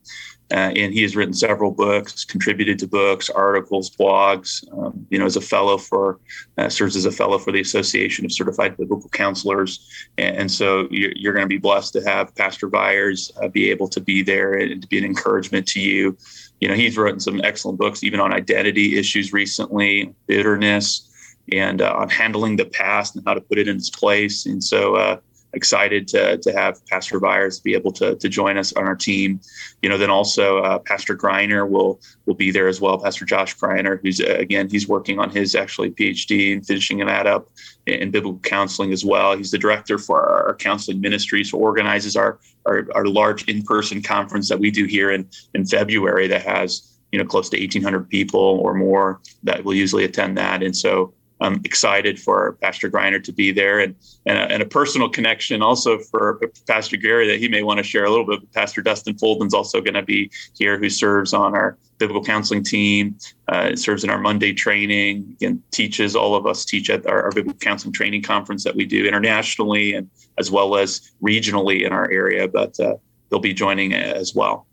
uh, 0.51 0.71
and 0.75 0.93
he 0.93 1.01
has 1.01 1.15
written 1.15 1.33
several 1.33 1.71
books, 1.71 2.25
contributed 2.25 2.77
to 2.79 2.87
books, 2.87 3.29
articles, 3.29 3.89
blogs. 3.89 4.65
Um, 4.77 5.07
you 5.09 5.17
know, 5.17 5.25
as 5.25 5.37
a 5.37 5.41
fellow 5.41 5.77
for 5.77 6.19
uh, 6.57 6.67
serves 6.67 6.97
as 6.97 7.05
a 7.05 7.11
fellow 7.11 7.37
for 7.37 7.53
the 7.53 7.61
Association 7.61 8.25
of 8.25 8.33
Certified 8.33 8.75
Biblical 8.75 9.09
Counselors, 9.09 9.87
and, 10.17 10.35
and 10.35 10.51
so 10.51 10.87
you're, 10.91 11.13
you're 11.15 11.33
going 11.33 11.45
to 11.45 11.49
be 11.49 11.57
blessed 11.57 11.93
to 11.93 12.01
have 12.01 12.35
Pastor 12.35 12.67
Viars 12.67 13.31
uh, 13.41 13.47
be 13.47 13.69
able 13.69 13.87
to 13.89 14.01
be 14.01 14.23
there 14.23 14.53
and 14.55 14.81
to 14.81 14.87
be 14.89 14.97
an 14.97 15.05
encouragement 15.05 15.67
to 15.67 15.79
you. 15.79 16.17
You 16.62 16.67
know, 16.67 16.76
he's 16.76 16.97
written 16.97 17.19
some 17.19 17.41
excellent 17.43 17.80
books, 17.80 18.04
even 18.04 18.19
on 18.19 18.32
identity 18.32 18.97
issues 18.97 19.34
recently, 19.34 20.13
bitterness, 20.28 21.10
and 21.52 21.82
uh, 21.82 21.93
on 21.97 22.08
handling 22.08 22.56
the 22.56 22.65
past 22.65 23.15
and 23.15 23.26
how 23.26 23.34
to 23.34 23.41
put 23.41 23.58
it 23.58 23.67
in 23.67 23.76
its 23.76 23.89
place. 23.89 24.45
And 24.45 24.63
so 24.63 24.95
uh, 24.95 25.17
excited 25.53 26.07
to, 26.09 26.37
to 26.37 26.51
have 26.53 26.85
Pastor 26.87 27.19
Viars 27.19 27.61
be 27.61 27.73
able 27.73 27.91
to, 27.93 28.15
to 28.15 28.29
join 28.29 28.57
us 28.57 28.73
on 28.73 28.85
our 28.85 28.95
team. 28.95 29.39
You 29.81 29.89
know, 29.89 29.97
then 29.97 30.09
also 30.09 30.59
uh, 30.59 30.79
Pastor 30.79 31.15
Greiner 31.15 31.69
will 31.69 31.99
will 32.25 32.35
be 32.35 32.51
there 32.51 32.67
as 32.67 32.79
well. 32.79 32.99
Pastor 32.99 33.25
Josh 33.25 33.57
Greiner, 33.57 33.99
who's 34.01 34.21
uh, 34.21 34.35
again 34.37 34.69
he's 34.69 34.87
working 34.87 35.19
on 35.19 35.29
his 35.29 35.55
actually 35.55 35.91
PhD 35.91 36.53
and 36.53 36.65
finishing 36.65 36.99
that 36.99 37.27
up 37.27 37.49
in, 37.85 37.95
in 37.95 38.11
biblical 38.11 38.39
counseling 38.39 38.91
as 38.93 39.03
well. 39.03 39.35
He's 39.35 39.51
the 39.51 39.57
director 39.57 39.97
for 39.97 40.21
our, 40.21 40.47
our 40.47 40.55
counseling 40.55 41.01
ministry, 41.01 41.43
so 41.43 41.57
organizes 41.57 42.15
our, 42.15 42.39
our 42.65 42.87
our 42.95 43.05
large 43.05 43.47
in 43.49 43.63
person 43.63 44.01
conference 44.01 44.49
that 44.49 44.59
we 44.59 44.71
do 44.71 44.85
here 44.85 45.11
in 45.11 45.27
in 45.53 45.65
February 45.65 46.27
that 46.27 46.43
has 46.43 46.97
you 47.11 47.19
know 47.19 47.25
close 47.25 47.49
to 47.49 47.57
1,800 47.57 48.09
people 48.09 48.39
or 48.39 48.73
more 48.73 49.19
that 49.43 49.63
will 49.63 49.73
usually 49.73 50.05
attend 50.05 50.37
that, 50.37 50.63
and 50.63 50.75
so 50.75 51.13
I'm 51.41 51.60
excited 51.65 52.19
for 52.19 52.54
Pastor 52.62 52.89
Greiner 52.89 53.21
to 53.23 53.32
be 53.32 53.51
there 53.51 53.80
and, 53.80 53.95
and 54.25 54.38
a, 54.38 54.41
and, 54.54 54.63
a, 54.63 54.65
personal 54.65 55.10
connection 55.10 55.63
also 55.63 55.97
for 55.97 56.39
Pastor 56.67 56.97
Gary 56.97 57.27
that 57.27 57.39
he 57.39 57.47
may 57.47 57.63
want 57.63 57.80
to 57.80 57.84
share 57.84 58.06
a 58.06 58.10
little 58.10 58.25
bit. 58.25 58.51
Pastor 58.54 58.82
Dustin 58.82 59.15
Folden's 59.15 59.54
also 59.54 59.82
going 59.82 59.95
to 59.95 60.04
be 60.04 60.30
here, 60.56 60.77
who 60.77 60.89
serves 60.89 61.34
on 61.34 61.56
our 61.56 61.77
biblical 61.97 62.23
counseling 62.23 62.63
team, 62.63 63.17
uh, 63.47 63.75
serves 63.75 64.04
in 64.04 64.12
our 64.12 64.19
Monday 64.19 64.54
training, 64.54 65.36
and 65.41 65.62
teaches 65.71 66.15
all 66.15 66.36
of 66.36 66.45
us 66.45 66.63
teach 66.63 66.89
at 66.89 67.06
our, 67.08 67.23
our 67.23 67.32
biblical 67.32 67.58
counseling 67.60 67.93
training 67.93 68.21
conference 68.21 68.63
that 68.63 68.75
we 68.75 68.86
do 68.86 69.06
internationally 69.06 69.93
and 69.93 70.10
as 70.38 70.51
well 70.51 70.75
as 70.75 71.12
regionally 71.23 71.86
in 71.86 71.91
our 71.91 72.10
area. 72.12 72.47
But 72.47 72.80
uh, 72.80 72.95
they'll 73.30 73.39
be 73.39 73.54
joining 73.54 73.93
as 73.93 74.36
well. 74.36 74.67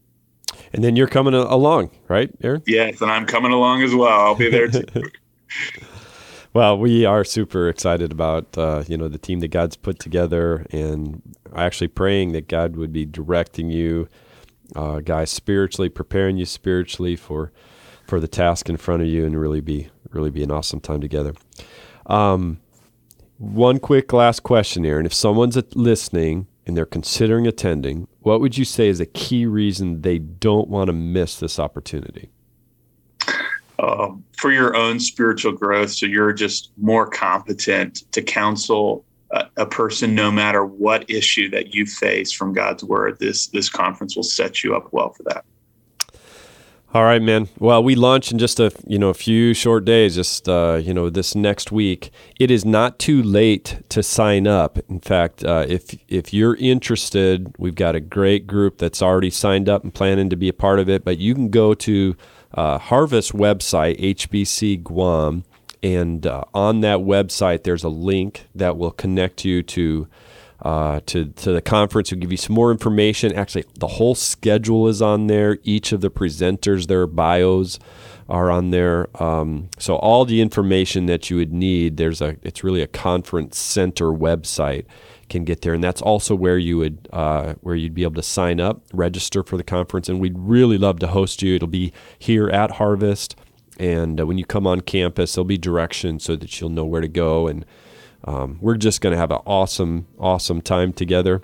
And 0.73 0.85
then 0.85 0.97
you're 0.97 1.09
coming 1.09 1.35
along, 1.35 1.91
right, 2.09 2.31
Aaron? 2.43 2.63
Yes, 2.67 3.01
and 3.01 3.11
I'm 3.11 3.27
coming 3.27 3.53
along 3.53 3.83
as 3.83 3.95
well. 3.95 4.21
I'll 4.21 4.35
be 4.35 4.51
there 4.51 4.69
too. 4.69 4.85
Well, 6.59 6.77
we 6.77 7.05
are 7.05 7.23
super 7.23 7.69
excited 7.69 8.11
about 8.11 8.59
uh, 8.59 8.83
you 8.89 8.97
know 8.97 9.07
the 9.07 9.17
team 9.17 9.39
that 9.39 9.53
God's 9.53 9.77
put 9.77 10.01
together, 10.01 10.67
and 10.73 11.23
actually 11.55 11.87
praying 11.87 12.33
that 12.33 12.49
God 12.49 12.75
would 12.75 12.93
be 12.93 13.07
directing 13.07 13.71
you, 13.71 14.09
uh, 14.75 14.99
guys, 14.99 15.31
spiritually, 15.31 15.89
preparing 15.89 16.37
you 16.37 16.45
spiritually 16.45 17.15
for 17.15 17.53
for 18.09 18.19
the 18.19 18.27
task 18.27 18.69
in 18.69 18.77
front 18.77 19.03
of 19.03 19.09
you, 19.09 19.25
and 19.25 19.41
really 19.41 19.61
be 19.61 19.91
really 20.11 20.33
be 20.33 20.43
an 20.43 20.51
awesome 20.51 20.81
time 20.81 21.01
together. 21.01 21.33
Um, 22.07 22.59
one 23.37 23.79
quick 23.79 24.13
last 24.13 24.43
question 24.43 24.83
here, 24.83 24.99
and 24.99 25.07
if 25.07 25.15
someone's 25.15 25.57
listening 25.77 26.49
and 26.67 26.77
they're 26.77 26.87
considering 26.87 27.47
attending, 27.47 28.09
what 28.19 28.41
would 28.41 28.59
you 28.59 28.65
say 28.65 28.89
is 28.89 28.99
a 28.99 29.07
key 29.07 29.47
reason 29.47 30.03
they 30.03 30.19
don't 30.19 30.67
want 30.67 30.89
to 30.89 30.93
miss 30.93 31.39
this 31.39 31.61
opportunity? 31.61 32.31
um, 33.79 34.25
for 34.39 34.53
your 34.53 34.77
own 34.77 35.01
spiritual 35.01 35.53
growth. 35.53 35.91
So 35.91 36.07
you're 36.07 36.33
just 36.33 36.71
more 36.77 37.07
competent 37.07 38.11
to 38.13 38.23
counsel 38.23 39.05
a, 39.31 39.47
a, 39.59 39.67
person 39.67 40.15
no 40.15 40.31
matter 40.31 40.65
what 40.65 41.11
issue 41.11 41.51
that 41.51 41.75
you 41.75 41.85
face 41.85 42.33
from 42.33 42.53
God's 42.53 42.83
word. 42.83 43.19
This 43.19 43.49
this 43.49 43.69
conference 43.69 44.17
will 44.17 44.23
set 44.23 44.65
you 44.65 44.75
up 44.75 44.89
well 44.93 45.13
for 45.13 45.25
that. 45.25 45.45
All 46.95 47.05
right, 47.05 47.21
man. 47.21 47.49
Well, 47.59 47.85
we 47.85 47.95
launch 47.95 48.33
in 48.33 48.39
just 48.39 48.59
a 48.59 48.73
you 48.87 48.99
know 48.99 49.11
a 49.11 49.15
few 49.15 49.53
short 49.53 49.85
days. 49.85 50.15
Just 50.15 50.49
uh, 50.49 50.81
you 50.83 50.95
know 50.95 51.11
this 51.11 51.35
next 51.35 51.71
week. 51.71 52.11
It 52.41 52.51
is 52.51 52.65
not 52.65 52.99
too 52.99 53.23
late 53.23 53.83
to 53.91 54.03
sign 54.03 54.47
up. 54.47 54.79
In 54.89 55.01
fact, 55.01 55.45
uh, 55.45 55.67
if 55.69 55.95
if 56.09 56.33
you're 56.33 56.55
interested, 56.55 57.55
we've 57.59 57.75
got 57.75 57.95
a 57.95 58.01
great 58.01 58.47
group 58.47 58.79
that's 58.79 59.03
already 59.03 59.29
signed 59.29 59.69
up 59.69 59.85
and 59.85 59.93
planning 59.93 60.31
to 60.31 60.37
be 60.37 60.49
a 60.49 60.55
part 60.55 60.79
of 60.79 60.89
it. 60.89 61.05
But 61.05 61.19
you 61.19 61.35
can 61.35 61.51
go 61.51 61.75
to 61.75 62.17
uh, 62.55 62.79
Harvest 62.79 63.33
website, 63.33 64.01
HBC 64.01 64.83
Guam, 64.83 65.45
and 65.83 66.27
uh, 66.27 66.45
on 66.55 66.81
that 66.81 66.99
website 66.99 67.63
there's 67.63 67.85
a 67.85 67.89
link 67.89 68.47
that 68.55 68.77
will 68.77 68.91
connect 68.91 69.45
you 69.45 69.63
to 69.63 70.09
uh, 70.63 71.01
to 71.07 71.27
to 71.27 71.53
the 71.53 71.63
conference. 71.63 72.11
Will 72.11 72.19
give 72.19 72.33
you 72.33 72.37
some 72.37 72.55
more 72.55 72.73
information. 72.73 73.33
Actually, 73.33 73.65
the 73.79 73.87
whole 73.87 74.15
schedule 74.15 74.89
is 74.89 75.01
on 75.01 75.29
there. 75.29 75.59
Each 75.63 75.93
of 75.93 76.01
the 76.01 76.11
presenters, 76.11 76.89
their 76.89 77.07
bios 77.07 77.79
are 78.29 78.51
on 78.51 78.71
there. 78.71 79.09
Um, 79.23 79.71
so 79.79 79.97
all 79.97 80.25
the 80.25 80.41
information 80.41 81.07
that 81.07 81.31
you 81.31 81.37
would 81.37 81.53
need. 81.53 81.97
There's 81.97 82.21
a. 82.21 82.37
It's 82.43 82.63
really 82.63 82.83
a 82.83 82.87
conference 82.87 83.59
center 83.59 84.07
website 84.07 84.85
can 85.29 85.45
get 85.45 85.63
there, 85.63 85.75
and 85.75 85.83
that's 85.83 86.03
also 86.03 86.35
where 86.35 86.59
you 86.59 86.79
would 86.79 87.09
uh, 87.13 87.55
where 87.61 87.75
you'd 87.75 87.95
be 87.95 88.03
able 88.03 88.15
to 88.15 88.23
sign 88.23 88.61
up, 88.61 88.83
register 88.93 89.43
for 89.43 89.57
the 89.57 89.65
conference, 89.65 90.09
and 90.09 90.21
we'd 90.21 90.39
really 90.39 90.79
love 90.79 90.99
to 91.01 91.09
host 91.09 91.43
you. 91.43 91.57
It'll 91.57 91.69
be 91.69 91.93
here 92.19 92.49
at 92.49 92.73
Harvest, 92.73 93.37
and 93.79 94.21
uh, 94.21 94.27
when 94.27 94.39
you 94.39 94.45
come 94.45 94.67
on 94.67 94.81
campus, 94.83 95.35
there'll 95.35 95.45
be 95.47 95.59
directions 95.59 96.25
so 96.25 96.37
that 96.37 96.61
you'll 96.61 96.71
know 96.71 96.85
where 96.85 97.01
to 97.01 97.09
go, 97.09 97.47
and 97.47 97.65
um, 98.25 98.59
we're 98.61 98.77
just 98.77 99.01
going 99.01 99.13
to 99.13 99.19
have 99.19 99.31
an 99.31 99.41
awesome, 99.47 100.07
awesome 100.19 100.61
time 100.61 100.93
together. 100.93 101.43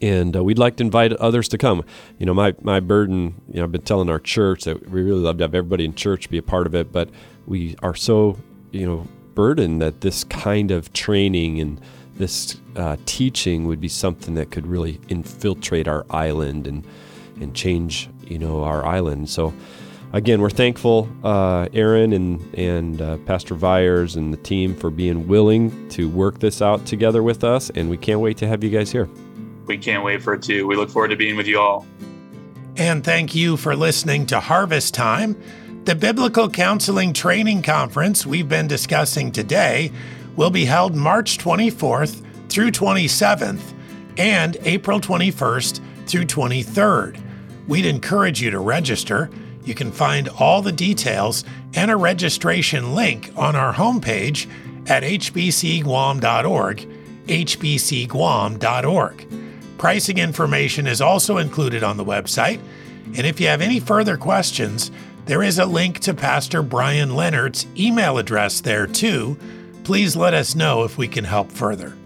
And 0.00 0.36
uh, 0.36 0.44
we'd 0.44 0.58
like 0.58 0.76
to 0.76 0.84
invite 0.84 1.12
others 1.14 1.48
to 1.48 1.58
come. 1.58 1.84
You 2.18 2.26
know, 2.26 2.34
my, 2.34 2.54
my 2.62 2.80
burden, 2.80 3.40
you 3.48 3.56
know, 3.56 3.64
I've 3.64 3.72
been 3.72 3.82
telling 3.82 4.08
our 4.08 4.18
church 4.18 4.64
that 4.64 4.88
we 4.90 5.02
really 5.02 5.20
love 5.20 5.38
to 5.38 5.44
have 5.44 5.54
everybody 5.54 5.84
in 5.84 5.94
church 5.94 6.30
be 6.30 6.38
a 6.38 6.42
part 6.42 6.66
of 6.66 6.74
it, 6.74 6.92
but 6.92 7.10
we 7.46 7.76
are 7.82 7.94
so, 7.94 8.38
you 8.72 8.86
know, 8.86 9.06
burdened 9.34 9.80
that 9.80 10.00
this 10.00 10.24
kind 10.24 10.70
of 10.70 10.92
training 10.92 11.60
and 11.60 11.80
this 12.14 12.60
uh, 12.76 12.96
teaching 13.06 13.66
would 13.66 13.80
be 13.80 13.88
something 13.88 14.34
that 14.34 14.50
could 14.50 14.66
really 14.66 15.00
infiltrate 15.08 15.86
our 15.86 16.04
island 16.10 16.66
and 16.66 16.84
and 17.40 17.54
change 17.54 18.08
you 18.26 18.38
know 18.38 18.64
our 18.64 18.84
island. 18.84 19.28
So 19.30 19.54
again, 20.12 20.40
we're 20.40 20.50
thankful, 20.50 21.08
uh, 21.22 21.68
Aaron 21.72 22.12
and 22.12 22.54
and 22.54 23.00
uh, 23.00 23.18
Pastor 23.18 23.54
Viars 23.54 24.16
and 24.16 24.32
the 24.32 24.38
team 24.38 24.74
for 24.74 24.90
being 24.90 25.28
willing 25.28 25.88
to 25.90 26.08
work 26.08 26.40
this 26.40 26.60
out 26.60 26.84
together 26.86 27.22
with 27.22 27.44
us, 27.44 27.70
and 27.70 27.88
we 27.88 27.96
can't 27.96 28.20
wait 28.20 28.36
to 28.38 28.48
have 28.48 28.62
you 28.64 28.70
guys 28.70 28.90
here. 28.90 29.08
We 29.68 29.78
can't 29.78 30.02
wait 30.02 30.22
for 30.22 30.34
it 30.34 30.42
too. 30.42 30.66
We 30.66 30.74
look 30.74 30.90
forward 30.90 31.08
to 31.08 31.16
being 31.16 31.36
with 31.36 31.46
you 31.46 31.60
all. 31.60 31.86
And 32.76 33.04
thank 33.04 33.34
you 33.34 33.56
for 33.56 33.76
listening 33.76 34.26
to 34.26 34.40
Harvest 34.40 34.94
Time. 34.94 35.40
The 35.84 35.94
Biblical 35.94 36.50
Counseling 36.50 37.12
Training 37.12 37.62
Conference 37.62 38.26
we've 38.26 38.48
been 38.48 38.66
discussing 38.66 39.32
today 39.32 39.92
will 40.36 40.50
be 40.50 40.64
held 40.64 40.94
March 40.94 41.38
24th 41.38 42.24
through 42.48 42.70
27th 42.70 43.74
and 44.16 44.56
April 44.62 45.00
21st 45.00 45.80
through 46.06 46.24
23rd. 46.24 47.20
We'd 47.66 47.86
encourage 47.86 48.40
you 48.40 48.50
to 48.50 48.58
register. 48.58 49.30
You 49.64 49.74
can 49.74 49.92
find 49.92 50.28
all 50.28 50.62
the 50.62 50.72
details 50.72 51.44
and 51.74 51.90
a 51.90 51.96
registration 51.96 52.94
link 52.94 53.32
on 53.36 53.56
our 53.56 53.74
homepage 53.74 54.48
at 54.88 55.02
hbcguam.org, 55.02 56.88
hbcguam.org. 57.26 58.58
Pricing 59.78 60.18
information 60.18 60.86
is 60.86 61.00
also 61.00 61.38
included 61.38 61.82
on 61.82 61.96
the 61.96 62.04
website, 62.04 62.60
and 63.16 63.26
if 63.26 63.40
you 63.40 63.46
have 63.46 63.62
any 63.62 63.80
further 63.80 64.16
questions, 64.16 64.90
there 65.24 65.42
is 65.42 65.58
a 65.58 65.66
link 65.66 66.00
to 66.00 66.12
Pastor 66.12 66.62
Brian 66.62 67.14
Leonard's 67.14 67.66
email 67.76 68.18
address 68.18 68.60
there 68.60 68.86
too 68.86 69.38
please 69.88 70.14
let 70.14 70.34
us 70.34 70.54
know 70.54 70.84
if 70.84 70.98
we 70.98 71.08
can 71.08 71.24
help 71.24 71.50
further. 71.50 71.96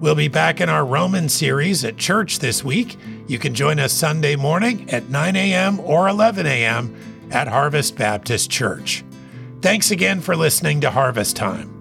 We'll 0.00 0.16
be 0.16 0.26
back 0.26 0.60
in 0.60 0.68
our 0.68 0.84
Roman 0.84 1.28
series 1.28 1.84
at 1.84 1.96
church 1.96 2.40
this 2.40 2.64
week. 2.64 2.96
You 3.28 3.38
can 3.38 3.54
join 3.54 3.78
us 3.78 3.92
Sunday 3.92 4.34
morning 4.34 4.90
at 4.90 5.08
9 5.08 5.36
a.m. 5.36 5.78
or 5.78 6.08
11 6.08 6.46
a.m. 6.46 7.28
at 7.30 7.46
Harvest 7.46 7.94
Baptist 7.94 8.50
Church. 8.50 9.04
Thanks 9.62 9.92
again 9.92 10.20
for 10.20 10.34
listening 10.34 10.80
to 10.80 10.90
Harvest 10.90 11.36
Time. 11.36 11.75